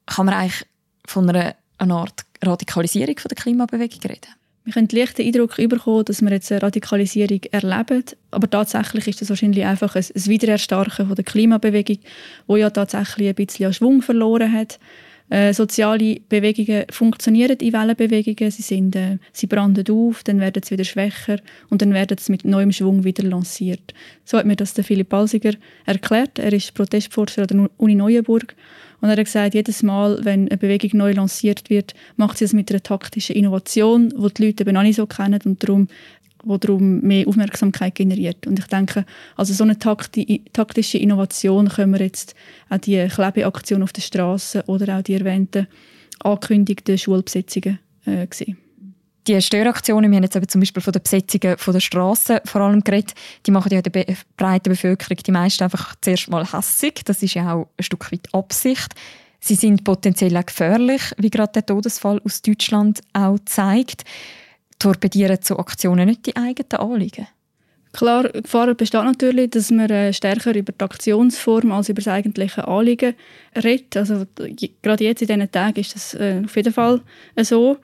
Kann 0.06 0.26
man 0.26 0.34
eigentlich 0.36 0.66
von 1.06 1.28
einer, 1.28 1.54
einer 1.78 1.96
Art 1.96 2.24
Radikalisierung 2.42 3.18
von 3.18 3.28
der 3.28 3.36
Klimabewegung 3.36 4.00
reden? 4.02 4.28
Wir 4.64 4.72
können 4.72 4.88
leicht 4.92 5.18
den 5.18 5.26
Eindruck 5.26 5.56
bekommen, 5.56 6.04
dass 6.04 6.22
wir 6.22 6.30
jetzt 6.30 6.52
eine 6.52 6.62
Radikalisierung 6.62 7.40
erleben. 7.50 8.04
Aber 8.30 8.48
tatsächlich 8.48 9.08
ist 9.08 9.20
das 9.20 9.28
wahrscheinlich 9.28 9.64
einfach 9.64 9.96
ein, 9.96 10.04
ein 10.14 10.26
Wiedererstarken 10.26 11.06
von 11.06 11.16
der 11.16 11.24
Klimabewegung, 11.24 11.98
wo 12.46 12.56
ja 12.56 12.70
tatsächlich 12.70 13.28
ein 13.28 13.34
bisschen 13.34 13.66
an 13.66 13.74
Schwung 13.74 14.02
verloren 14.02 14.52
hat. 14.52 14.78
Äh, 15.32 15.54
soziale 15.54 16.20
Bewegungen 16.28 16.84
funktionieren 16.90 17.56
in 17.56 17.72
Wellenbewegungen. 17.72 18.50
Sie, 18.50 18.60
sind, 18.60 18.94
äh, 18.94 19.16
sie 19.32 19.46
branden 19.46 19.88
auf, 19.90 20.22
dann 20.24 20.40
werden 20.40 20.62
sie 20.62 20.72
wieder 20.72 20.84
schwächer 20.84 21.38
und 21.70 21.80
dann 21.80 21.94
werden 21.94 22.18
sie 22.18 22.32
mit 22.32 22.44
neuem 22.44 22.70
Schwung 22.70 23.02
wieder 23.04 23.22
lanciert. 23.22 23.94
So 24.26 24.36
hat 24.36 24.44
mir 24.44 24.56
das 24.56 24.74
der 24.74 24.84
Philipp 24.84 25.08
Balsiger 25.08 25.54
erklärt. 25.86 26.38
Er 26.38 26.52
ist 26.52 26.74
Protestforscher 26.74 27.46
an 27.50 27.58
der 27.60 27.70
Uni 27.78 27.94
Neuenburg 27.94 28.54
und 29.00 29.08
er 29.08 29.16
hat 29.16 29.24
gesagt, 29.24 29.54
jedes 29.54 29.82
Mal, 29.82 30.20
wenn 30.22 30.48
eine 30.48 30.58
Bewegung 30.58 30.98
neu 30.98 31.12
lanciert 31.12 31.70
wird, 31.70 31.94
macht 32.16 32.36
sie 32.36 32.44
das 32.44 32.52
mit 32.52 32.70
einer 32.70 32.82
taktischen 32.82 33.34
Innovation, 33.34 34.10
die 34.10 34.34
die 34.34 34.46
Leute 34.46 34.64
eben 34.64 34.74
noch 34.74 34.82
nicht 34.82 34.96
so 34.96 35.06
kennen 35.06 35.40
und 35.46 35.62
darum 35.62 35.88
wo 36.44 36.56
darum 36.58 37.00
mehr 37.00 37.26
Aufmerksamkeit 37.26 37.94
generiert. 37.94 38.46
Und 38.46 38.58
ich 38.58 38.66
denke, 38.66 39.04
also 39.36 39.52
so 39.54 39.64
eine 39.64 39.78
takti 39.78 40.42
taktische 40.52 40.98
Innovation 40.98 41.68
können 41.68 41.92
wir 41.92 42.00
jetzt 42.00 42.34
auch 42.68 42.78
die 42.78 43.06
Klebeaktion 43.08 43.82
auf 43.82 43.92
der 43.92 44.02
Straße 44.02 44.64
oder 44.66 44.98
auch 44.98 45.02
die 45.02 45.14
erwähnten 45.14 45.66
angekündigten 46.20 46.98
Schulbesetzungen 46.98 47.78
äh, 48.06 48.26
sehen. 48.30 48.58
Die 49.28 49.40
Störaktionen, 49.40 50.10
wir 50.10 50.16
haben 50.16 50.24
jetzt 50.24 50.34
eben 50.34 50.48
zum 50.48 50.60
Beispiel 50.60 50.82
von 50.82 50.92
den 50.92 51.02
Besetzungen 51.02 51.56
von 51.56 51.72
der 51.72 51.80
Straße 51.80 52.42
vor 52.44 52.60
allem 52.62 52.82
geredet, 52.82 53.14
die 53.46 53.52
machen 53.52 53.72
ja 53.72 53.80
der 53.80 54.04
breiten 54.36 54.70
Bevölkerung 54.70 55.16
die 55.24 55.30
meisten 55.30 55.62
einfach 55.62 55.94
zuerst 56.00 56.28
mal 56.28 56.44
hässig. 56.44 57.02
Das 57.04 57.22
ist 57.22 57.34
ja 57.34 57.54
auch 57.54 57.68
ein 57.76 57.84
Stück 57.84 58.10
weit 58.10 58.28
Absicht. 58.32 58.94
Sie 59.38 59.54
sind 59.54 59.84
potenziell 59.84 60.36
auch 60.36 60.46
gefährlich, 60.46 61.02
wie 61.18 61.30
gerade 61.30 61.52
der 61.52 61.66
Todesfall 61.66 62.20
aus 62.24 62.42
Deutschland 62.42 63.00
auch 63.12 63.38
zeigt 63.44 64.04
torpedieren 64.82 65.40
zu 65.40 65.58
Aktionen 65.58 66.08
nicht 66.08 66.26
die 66.26 66.36
eigenen 66.36 66.80
Anliegen? 66.80 67.28
Klar, 67.92 68.28
die 68.28 68.42
Gefahr 68.42 68.74
besteht 68.74 69.04
natürlich, 69.04 69.50
dass 69.50 69.70
man 69.70 69.90
äh, 69.90 70.12
stärker 70.14 70.54
über 70.54 70.72
die 70.72 70.82
Aktionsform 70.82 71.72
als 71.72 71.90
über 71.90 72.00
das 72.00 72.08
eigentliche 72.08 72.66
Anliegen 72.66 73.14
redet. 73.54 73.96
Also, 73.96 74.24
gerade 74.80 75.04
jetzt 75.04 75.20
in 75.20 75.28
diesen 75.28 75.50
Tagen 75.50 75.78
ist 75.78 75.94
das 75.94 76.14
äh, 76.14 76.40
auf 76.42 76.56
jeden 76.56 76.72
Fall 76.72 77.02
so. 77.42 77.76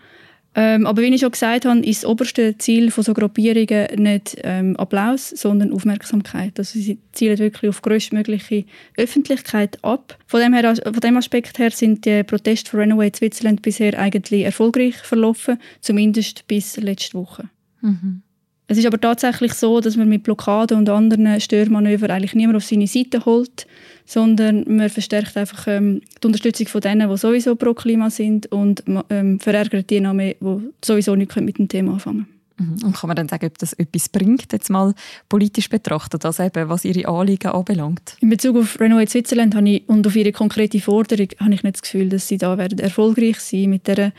Ähm, 0.60 0.86
aber 0.86 1.02
wie 1.02 1.14
ich 1.14 1.20
schon 1.20 1.30
gesagt 1.30 1.66
habe, 1.66 1.78
ist 1.86 2.02
das 2.02 2.10
oberste 2.10 2.58
Ziel 2.58 2.90
von 2.90 3.04
so 3.04 3.14
Gruppierungen 3.14 3.86
nicht 3.94 4.38
ähm, 4.42 4.74
Applaus, 4.74 5.30
sondern 5.30 5.72
Aufmerksamkeit. 5.72 6.58
Also 6.58 6.80
sie 6.80 6.98
zielen 7.12 7.38
wirklich 7.38 7.68
auf 7.68 7.80
größtmögliche 7.80 8.64
Öffentlichkeit 8.96 9.78
ab. 9.84 10.18
Von 10.26 10.40
dem, 10.40 10.54
her, 10.54 10.74
von 10.74 10.94
dem 10.94 11.16
Aspekt 11.16 11.60
her 11.60 11.70
sind 11.70 12.04
die 12.04 12.24
Proteste 12.24 12.70
für 12.70 12.78
Runaway 12.78 13.12
Switzerland 13.14 13.62
bisher 13.62 13.96
eigentlich 13.96 14.42
erfolgreich 14.42 14.96
verlaufen, 14.96 15.58
zumindest 15.80 16.48
bis 16.48 16.76
letzte 16.76 17.18
Woche. 17.18 17.44
Mhm. 17.80 18.22
Es 18.66 18.78
ist 18.78 18.86
aber 18.86 19.00
tatsächlich 19.00 19.54
so, 19.54 19.80
dass 19.80 19.96
man 19.96 20.08
mit 20.08 20.24
Blockaden 20.24 20.76
und 20.76 20.88
anderen 20.88 21.40
Störmanövern 21.40 22.10
eigentlich 22.10 22.34
niemand 22.34 22.56
auf 22.56 22.64
seine 22.64 22.88
Seite 22.88 23.24
holt, 23.24 23.68
sondern 24.08 24.64
man 24.66 24.88
verstärkt 24.88 25.36
einfach 25.36 25.66
ähm, 25.66 26.00
die 26.22 26.26
Unterstützung 26.26 26.66
von 26.66 26.80
denen, 26.80 27.10
die 27.10 27.16
sowieso 27.18 27.56
pro 27.56 27.74
Klima 27.74 28.08
sind 28.08 28.50
und 28.50 28.82
ähm, 29.10 29.38
verärgert 29.38 29.90
die 29.90 30.00
noch 30.00 30.14
mehr, 30.14 30.34
die 30.40 30.70
sowieso 30.82 31.14
nichts 31.14 31.36
mit 31.36 31.58
dem 31.58 31.68
Thema 31.68 31.92
anfangen 31.92 32.24
können. 32.24 32.37
Mhm. 32.58 32.84
Und 32.84 32.96
kann 32.96 33.08
man 33.08 33.16
dann 33.16 33.28
sagen, 33.28 33.46
ob 33.46 33.58
das 33.58 33.72
etwas 33.72 34.08
bringt, 34.08 34.52
jetzt 34.52 34.68
mal 34.68 34.94
politisch 35.28 35.68
betrachtet, 35.68 36.24
also 36.24 36.42
eben, 36.42 36.68
was 36.68 36.84
Ihre 36.84 37.08
Anliegen 37.08 37.48
anbelangt? 37.48 38.16
In 38.20 38.30
Bezug 38.30 38.56
auf 38.56 38.80
Renault 38.80 39.08
Switzerland 39.08 39.54
habe 39.54 39.68
ich, 39.68 39.88
und 39.88 40.06
auf 40.06 40.16
Ihre 40.16 40.32
konkrete 40.32 40.80
Forderung 40.80 41.28
habe 41.38 41.54
ich 41.54 41.62
nicht 41.62 41.76
das 41.76 41.82
Gefühl, 41.82 42.08
dass 42.08 42.26
Sie 42.26 42.36
da 42.36 42.58
werden 42.58 42.78
erfolgreich 42.80 43.38
sein 43.38 43.70
mit 43.70 43.86
dieser, 43.86 44.12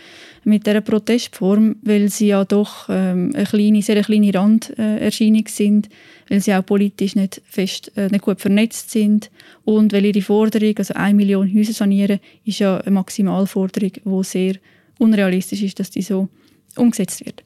mit 0.45 0.65
dieser 0.65 0.81
Protestform, 0.81 1.75
weil 1.81 2.09
sie 2.09 2.27
ja 2.27 2.45
doch 2.45 2.87
ähm, 2.89 3.31
eine 3.35 3.45
kleine, 3.45 3.81
sehr 3.81 4.01
kleine 4.03 4.33
Randerscheinung 4.33 5.47
sind, 5.47 5.89
weil 6.29 6.39
sie 6.39 6.53
auch 6.53 6.65
politisch 6.65 7.15
nicht, 7.15 7.41
fest, 7.45 7.91
äh, 7.97 8.07
nicht 8.07 8.21
gut 8.21 8.39
vernetzt 8.39 8.91
sind 8.91 9.29
und 9.65 9.91
weil 9.91 10.05
Ihre 10.05 10.21
Forderung, 10.21 10.75
also 10.77 10.93
eine 10.93 11.13
Million 11.13 11.53
Häuser 11.53 11.73
sanieren, 11.73 12.19
ist 12.45 12.59
ja 12.59 12.77
eine 12.77 12.91
Maximalforderung, 12.91 13.91
die 13.91 14.23
sehr 14.23 14.55
unrealistisch 14.97 15.63
ist, 15.63 15.79
dass 15.79 15.89
die 15.91 16.01
so 16.01 16.29
umgesetzt 16.75 17.25
wird. 17.25 17.43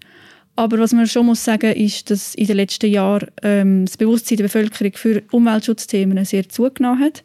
Aber 0.55 0.77
was 0.77 0.93
man 0.93 1.07
schon 1.07 1.25
muss 1.25 1.43
sagen, 1.43 1.73
ist, 1.73 2.11
dass 2.11 2.35
in 2.35 2.45
den 2.45 2.57
letzten 2.57 2.91
Jahren 2.91 3.27
ähm, 3.41 3.85
das 3.85 3.97
Bewusstsein 3.97 4.37
der 4.37 4.45
Bevölkerung 4.45 4.93
für 4.93 5.23
Umweltschutzthemen 5.31 6.23
sehr 6.25 6.47
zugenommen 6.47 6.99
hat. 6.99 7.23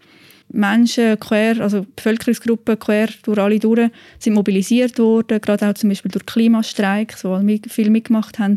Menschen 0.51 1.21
quer, 1.21 1.61
also 1.61 1.85
Bevölkerungsgruppen 1.95 2.79
quer 2.79 3.09
durch 3.23 3.39
alle 3.39 3.59
durch, 3.59 3.91
sind 4.19 4.33
mobilisiert 4.33 4.99
worden, 4.99 5.41
gerade 5.43 5.69
auch 5.69 5.75
zum 5.75 5.91
Beispiel 5.91 6.11
durch 6.11 6.25
Klimastreiks, 6.25 7.23
wo 7.23 7.35
alle 7.35 7.61
viel 7.69 7.91
mitgemacht 7.91 8.39
haben. 8.39 8.57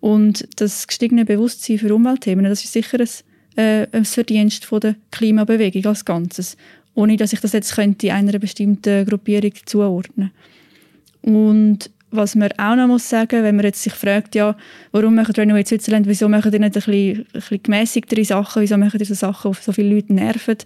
Und 0.00 0.46
das 0.56 0.86
gestiegene 0.86 1.24
Bewusstsein 1.24 1.78
für 1.78 1.94
Umweltthemen, 1.94 2.44
das 2.44 2.64
ist 2.64 2.72
sicher 2.72 2.98
ein, 3.00 3.08
äh, 3.56 3.86
ein 3.92 4.04
Verdienst 4.04 4.66
von 4.66 4.80
der 4.80 4.96
Klimabewegung 5.10 5.86
als 5.86 6.04
Ganzes, 6.04 6.58
ohne 6.94 7.16
dass 7.16 7.32
ich 7.32 7.40
das 7.40 7.52
jetzt 7.52 7.76
könnte 7.76 8.12
einer 8.12 8.38
bestimmten 8.38 9.06
Gruppierung 9.06 9.52
zuordnen. 9.64 10.32
Und 11.22 11.88
was 12.12 12.34
man 12.34 12.52
auch 12.58 12.76
noch 12.76 12.86
muss 12.86 13.08
sagen, 13.08 13.42
wenn 13.42 13.56
man 13.56 13.64
jetzt 13.64 13.82
sich 13.82 13.92
fragt, 13.92 14.34
ja, 14.34 14.56
warum 14.92 15.14
machen 15.14 15.34
Renovate 15.34 15.68
Switzerland, 15.68 16.06
wieso 16.06 16.28
machen 16.28 16.52
die 16.52 16.58
nicht 16.58 16.76
ein 16.76 16.82
bisschen, 16.82 17.26
ein 17.32 18.02
bisschen 18.02 18.24
Sachen, 18.24 18.62
wieso 18.62 18.76
machen 18.76 18.98
die 18.98 19.04
so 19.04 19.14
Sachen, 19.14 19.52
die 19.52 19.58
so 19.62 19.72
viele 19.72 19.94
Leute 19.94 20.12
nerven, 20.12 20.58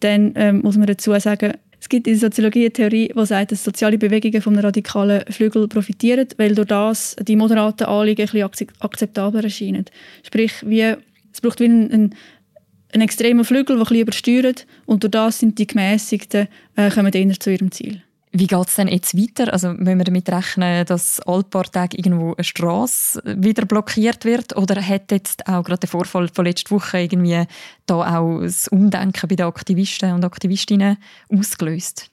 dann 0.00 0.32
ähm, 0.36 0.60
muss 0.60 0.76
man 0.76 0.86
dazu 0.86 1.18
sagen, 1.18 1.54
es 1.80 1.88
gibt 1.88 2.06
in 2.06 2.12
der 2.12 2.20
Soziologie 2.20 2.60
eine 2.60 2.72
Theorie, 2.72 3.12
die 3.12 3.26
sagt, 3.26 3.50
dass 3.50 3.64
soziale 3.64 3.98
Bewegungen 3.98 4.40
einem 4.40 4.58
radikalen 4.58 5.24
Flügel 5.32 5.66
profitieren, 5.66 6.28
weil 6.36 6.54
durch 6.54 6.68
das 6.68 7.16
die 7.20 7.34
moderaten 7.34 7.88
Anliegen 7.88 8.22
ein 8.22 8.50
bisschen 8.50 8.68
akzeptabler 8.78 9.42
erscheinen. 9.42 9.86
Sprich, 10.22 10.52
wie, 10.64 10.94
es 11.32 11.40
braucht 11.40 11.58
wie 11.58 11.64
einen, 11.64 11.90
einen, 11.90 12.14
einen 12.92 13.02
extremen 13.02 13.44
Flügel, 13.44 13.76
der 13.76 13.78
ein 13.78 13.88
bisschen 13.88 14.02
übersteuert 14.02 14.66
und 14.86 15.02
durch 15.02 15.10
das 15.10 15.40
sind 15.40 15.58
die 15.58 15.66
gemäßigten, 15.66 16.46
äh, 16.76 16.90
kommen 16.90 17.12
eher 17.12 17.40
zu 17.40 17.50
ihrem 17.50 17.72
Ziel. 17.72 18.02
Wie 18.34 18.46
geht 18.46 18.66
es 18.66 18.76
denn 18.76 18.88
jetzt 18.88 19.14
weiter? 19.14 19.52
Also 19.52 19.68
müssen 19.74 19.98
wir 19.98 20.04
damit 20.04 20.28
rechnen, 20.30 20.86
dass 20.86 21.20
alle 21.20 21.42
paar 21.42 21.64
Tage 21.64 21.98
irgendwo 21.98 22.32
eine 22.32 22.44
Straße 22.44 23.22
wieder 23.24 23.66
blockiert 23.66 24.24
wird? 24.24 24.56
Oder 24.56 24.80
hat 24.80 25.10
jetzt 25.10 25.46
auch 25.46 25.62
gerade 25.62 25.80
der 25.80 25.88
Vorfall 25.90 26.28
von 26.28 26.46
letzter 26.46 26.70
Woche 26.70 27.00
irgendwie 27.00 27.44
da 27.84 28.18
auch 28.18 28.40
das 28.40 28.68
Umdenken 28.68 29.28
bei 29.28 29.36
den 29.36 29.46
Aktivisten 29.46 30.14
und 30.14 30.24
Aktivistinnen 30.24 30.96
ausgelöst? 31.28 32.11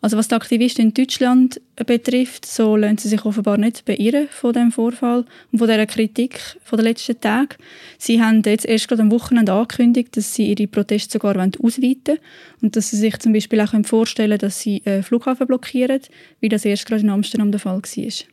Also 0.00 0.16
was 0.16 0.28
die 0.28 0.36
Aktivisten 0.36 0.86
in 0.86 0.94
Deutschland 0.94 1.60
betrifft, 1.74 2.46
so 2.46 2.76
lassen 2.76 2.98
sie 2.98 3.08
sich 3.08 3.24
offenbar 3.24 3.58
nicht 3.58 3.84
beirren 3.84 4.28
von 4.30 4.52
dem 4.52 4.70
Vorfall 4.70 5.24
und 5.50 5.58
von 5.58 5.66
dieser 5.66 5.86
Kritik 5.86 6.40
von 6.62 6.76
den 6.78 6.86
letzten 6.86 7.20
Tagen. 7.20 7.56
Sie 7.98 8.22
haben 8.22 8.42
jetzt 8.44 8.64
erst 8.64 8.86
gerade 8.86 9.02
am 9.02 9.10
Wochenende 9.10 9.52
angekündigt, 9.52 10.16
dass 10.16 10.34
sie 10.34 10.52
ihre 10.52 10.68
Proteste 10.68 11.14
sogar 11.14 11.36
ausweiten 11.36 12.06
wollen 12.06 12.18
und 12.62 12.76
dass 12.76 12.90
sie 12.90 12.96
sich 12.96 13.18
zum 13.18 13.32
Beispiel 13.32 13.60
auch 13.60 13.74
vorstellen 13.84 14.30
können, 14.30 14.40
dass 14.40 14.60
sie 14.60 14.82
einen 14.84 15.02
Flughafen 15.02 15.48
blockieren, 15.48 16.00
wie 16.40 16.48
das 16.48 16.64
erst 16.64 16.86
gerade 16.86 17.02
in 17.02 17.10
Amsterdam 17.10 17.50
der 17.50 17.60
Fall 17.60 17.82
war. 17.82 18.28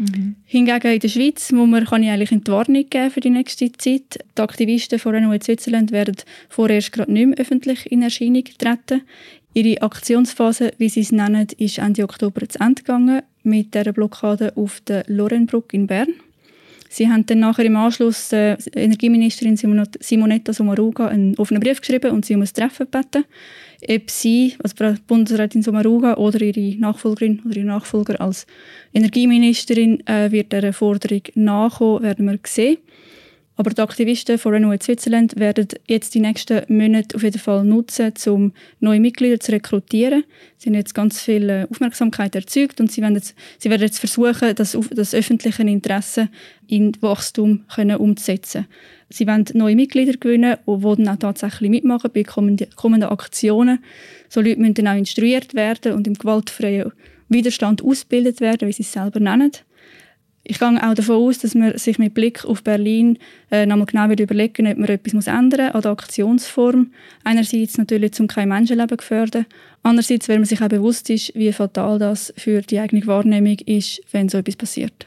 Mhm. 0.00 0.36
Hingegen 0.46 0.92
in 0.92 1.00
der 1.00 1.08
Schweiz 1.08 1.52
muss 1.52 1.68
man, 1.68 1.84
kann 1.84 2.02
ich 2.02 2.08
eigentlich 2.08 2.32
in 2.32 2.42
die 2.42 2.50
Warnung 2.50 2.88
geben 2.88 3.10
für 3.10 3.20
die 3.20 3.28
nächste 3.28 3.70
Zeit. 3.72 4.24
Die 4.36 4.40
Aktivisten 4.40 4.98
von 4.98 5.14
Renault 5.14 5.44
Switzerland 5.44 5.92
werden 5.92 6.16
vorerst 6.48 6.92
gerade 6.92 7.12
nicht 7.12 7.26
mehr 7.26 7.38
öffentlich 7.38 7.90
in 7.92 8.00
Erscheinung 8.00 8.44
treten. 8.44 9.02
Ihre 9.52 9.82
Aktionsphase, 9.82 10.72
wie 10.78 10.88
sie 10.88 11.00
es 11.00 11.10
nennen, 11.10 11.48
ist 11.58 11.78
Ende 11.78 12.04
Oktober 12.04 12.48
zu 12.48 12.60
Ende 12.60 12.82
gegangen 12.82 13.22
mit 13.42 13.74
der 13.74 13.92
Blockade 13.92 14.56
auf 14.56 14.80
der 14.82 15.04
Lorenbrück 15.08 15.74
in 15.74 15.86
Bern. 15.88 16.14
Sie 16.92 17.08
haben 17.08 17.24
dann 17.26 17.38
nachher 17.38 17.64
im 17.64 17.76
Anschluss 17.76 18.30
der 18.30 18.58
Energieministerin 18.74 19.56
Simonetta 19.56 20.52
Sommaruga 20.52 21.06
einen 21.06 21.36
offenen 21.36 21.62
Brief 21.62 21.80
geschrieben 21.80 22.10
und 22.10 22.24
sie 22.24 22.34
um 22.34 22.42
ein 22.42 22.48
Treffen 22.48 22.86
gebeten. 22.90 23.24
Ob 23.88 24.10
sie, 24.10 24.56
also 24.62 24.74
Bundesrätin 25.06 25.62
Sommaruga 25.62 26.14
oder 26.14 26.40
ihre 26.42 26.78
Nachfolgerin 26.80 27.42
oder 27.46 27.56
ihre 27.56 27.66
Nachfolger 27.66 28.20
als 28.20 28.44
Energieministerin 28.92 30.04
äh, 30.06 30.32
wird 30.32 30.52
dieser 30.52 30.72
Forderung 30.72 31.22
nachkommen, 31.34 32.02
werden 32.02 32.26
wir 32.26 32.38
sehen. 32.44 32.78
Aber 33.60 33.68
die 33.68 33.82
Aktivisten 33.82 34.38
von 34.38 34.54
Renault 34.54 34.82
Switzerland 34.82 35.38
werden 35.38 35.68
jetzt 35.86 36.14
die 36.14 36.20
nächsten 36.20 36.62
Monate 36.68 37.14
auf 37.14 37.22
jeden 37.22 37.38
Fall 37.38 37.62
nutzen, 37.62 38.14
um 38.28 38.54
neue 38.78 39.00
Mitglieder 39.00 39.38
zu 39.38 39.52
rekrutieren. 39.52 40.24
Sie 40.56 40.70
haben 40.70 40.76
jetzt 40.76 40.94
ganz 40.94 41.20
viel 41.20 41.50
äh, 41.50 41.66
Aufmerksamkeit 41.70 42.34
erzeugt 42.34 42.80
und 42.80 42.90
sie 42.90 43.02
werden 43.02 43.16
jetzt, 43.16 43.34
sie 43.58 43.68
werden 43.68 43.82
jetzt 43.82 43.98
versuchen, 43.98 44.54
das, 44.54 44.78
das 44.94 45.12
öffentliche 45.12 45.62
Interesse 45.62 46.30
in 46.68 46.96
Wachstum 47.02 47.66
können 47.74 47.98
umzusetzen. 47.98 48.66
Sie 49.10 49.26
wollen 49.26 49.44
neue 49.52 49.76
Mitglieder 49.76 50.14
gewinnen, 50.14 50.56
die 50.66 50.80
dann 50.80 51.08
auch 51.08 51.16
tatsächlich 51.18 51.68
mitmachen 51.68 52.12
bei 52.14 52.22
kommenden 52.22 53.10
Aktionen. 53.10 53.84
So 54.30 54.40
Leute 54.40 54.58
müssen 54.58 54.72
dann 54.72 54.88
auch 54.88 54.96
instruiert 54.96 55.52
werden 55.52 55.92
und 55.92 56.06
im 56.06 56.14
gewaltfreien 56.14 56.92
Widerstand 57.28 57.84
ausgebildet 57.84 58.40
werden, 58.40 58.68
wie 58.68 58.72
sie 58.72 58.84
es 58.84 58.92
selber 58.92 59.20
nennen. 59.20 59.52
Ich 60.42 60.58
gehe 60.58 60.68
auch 60.68 60.94
davon 60.94 61.16
aus, 61.16 61.38
dass 61.38 61.54
man 61.54 61.76
sich 61.76 61.98
mit 61.98 62.14
Blick 62.14 62.44
auf 62.44 62.62
Berlin 62.62 63.18
äh, 63.50 63.66
nochmal 63.66 63.86
genau 63.86 64.08
wird 64.08 64.20
überlegen 64.20 64.66
ob 64.66 64.78
man 64.78 64.88
etwas 64.88 65.12
ändern 65.26 65.66
muss 65.66 65.74
an 65.74 65.82
der 65.82 65.90
Aktionsform. 65.90 66.92
Einerseits 67.24 67.76
natürlich, 67.76 68.18
um 68.20 68.26
kein 68.26 68.48
Menschenleben 68.48 68.90
zu 68.90 68.96
gefährden. 68.96 69.46
Andererseits, 69.82 70.28
weil 70.28 70.38
man 70.38 70.46
sich 70.46 70.62
auch 70.62 70.68
bewusst 70.68 71.10
ist, 71.10 71.34
wie 71.34 71.52
fatal 71.52 71.98
das 71.98 72.32
für 72.36 72.62
die 72.62 72.78
eigene 72.78 73.06
Wahrnehmung 73.06 73.58
ist, 73.66 74.00
wenn 74.12 74.28
so 74.28 74.38
etwas 74.38 74.56
passiert. 74.56 75.06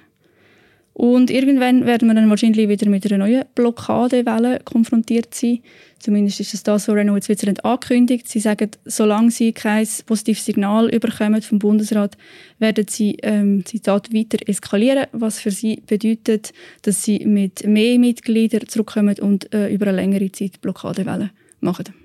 Und 0.94 1.32
irgendwann 1.32 1.88
werden 1.88 2.08
wir 2.08 2.14
dann 2.14 2.30
wahrscheinlich 2.30 2.70
wieder 2.70 2.88
mit 2.88 3.06
einer 3.06 3.26
neuen 3.26 3.46
Blockadewelle 3.56 4.60
konfrontiert 4.64 5.34
sein. 5.34 5.60
Zumindest 5.98 6.40
ist 6.40 6.54
es 6.54 6.62
das, 6.62 6.88
was 6.88 6.96
Renault 6.96 7.24
Switzerland 7.24 7.66
ankündigt. 7.66 8.28
Sie 8.28 8.40
sagen, 8.40 8.70
solange 8.86 9.32
sie 9.32 9.54
kein 9.54 9.88
positives 10.06 10.46
Signal 10.46 10.90
überkommen 10.90 11.42
vom 11.42 11.60
Bundesrat, 11.60 12.16
werden 12.60 12.86
sie, 12.90 13.18
ähm, 13.24 13.66
Zitat, 13.66 14.14
weiter 14.14 14.38
eskalieren, 14.48 15.06
was 15.14 15.40
für 15.40 15.52
sie 15.52 15.82
bedeutet, 15.88 16.54
dass 16.84 17.04
sie 17.04 17.26
mit 17.26 17.66
mehr 17.66 17.98
Mitgliedern 17.98 18.68
zurückkommen 18.68 19.18
und 19.20 19.52
äh, 19.54 19.74
über 19.74 19.88
eine 19.88 19.96
längere 19.96 20.32
Zeit 20.32 20.62
Blockadewelle 20.62 21.32
machen. 21.62 22.03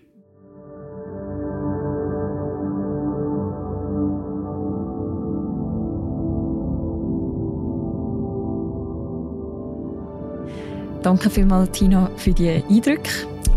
Danke 11.08 11.30
vielmals, 11.30 11.70
Tina, 11.70 12.10
für 12.16 12.34
die 12.34 12.50
Eindrücke. 12.50 13.08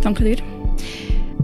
Danke 0.01 0.23
dir. 0.23 0.37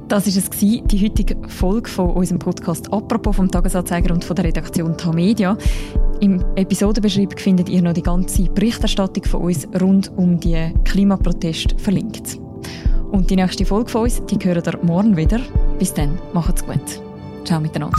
Das 0.08 0.26
war 0.26 0.42
es, 0.42 0.50
die 0.52 1.04
heutige 1.04 1.36
Folge 1.50 1.90
von 1.90 2.12
unserem 2.12 2.40
Podcast 2.40 2.94
«Apropos» 2.94 3.36
vom 3.36 3.52
Tagesanzeiger 3.52 4.14
und 4.14 4.24
von 4.24 4.38
der 4.38 4.46
Redaktion 4.46 4.96
Tamedia. 4.96 5.58
Im 6.22 6.42
Episodenbeschreib 6.56 7.38
findet 7.38 7.68
ihr 7.68 7.82
noch 7.82 7.92
die 7.92 8.04
ganze 8.04 8.44
Berichterstattung 8.44 9.26
von 9.26 9.42
uns 9.42 9.68
rund 9.82 10.10
um 10.16 10.40
die 10.40 10.72
Klimaproteste 10.86 11.78
verlinkt. 11.78 12.40
Und 13.12 13.30
die 13.30 13.36
nächste 13.36 13.66
Folge 13.66 13.92
von 13.92 14.04
uns, 14.04 14.22
die 14.28 14.38
hören 14.48 14.64
ihr 14.66 14.80
morgen 14.84 15.18
wieder. 15.18 15.42
Bis 15.78 15.94
dann, 15.94 16.18
macht's 16.32 16.66
gut. 16.66 17.02
Ciao 17.44 17.60
miteinander. 17.60 17.98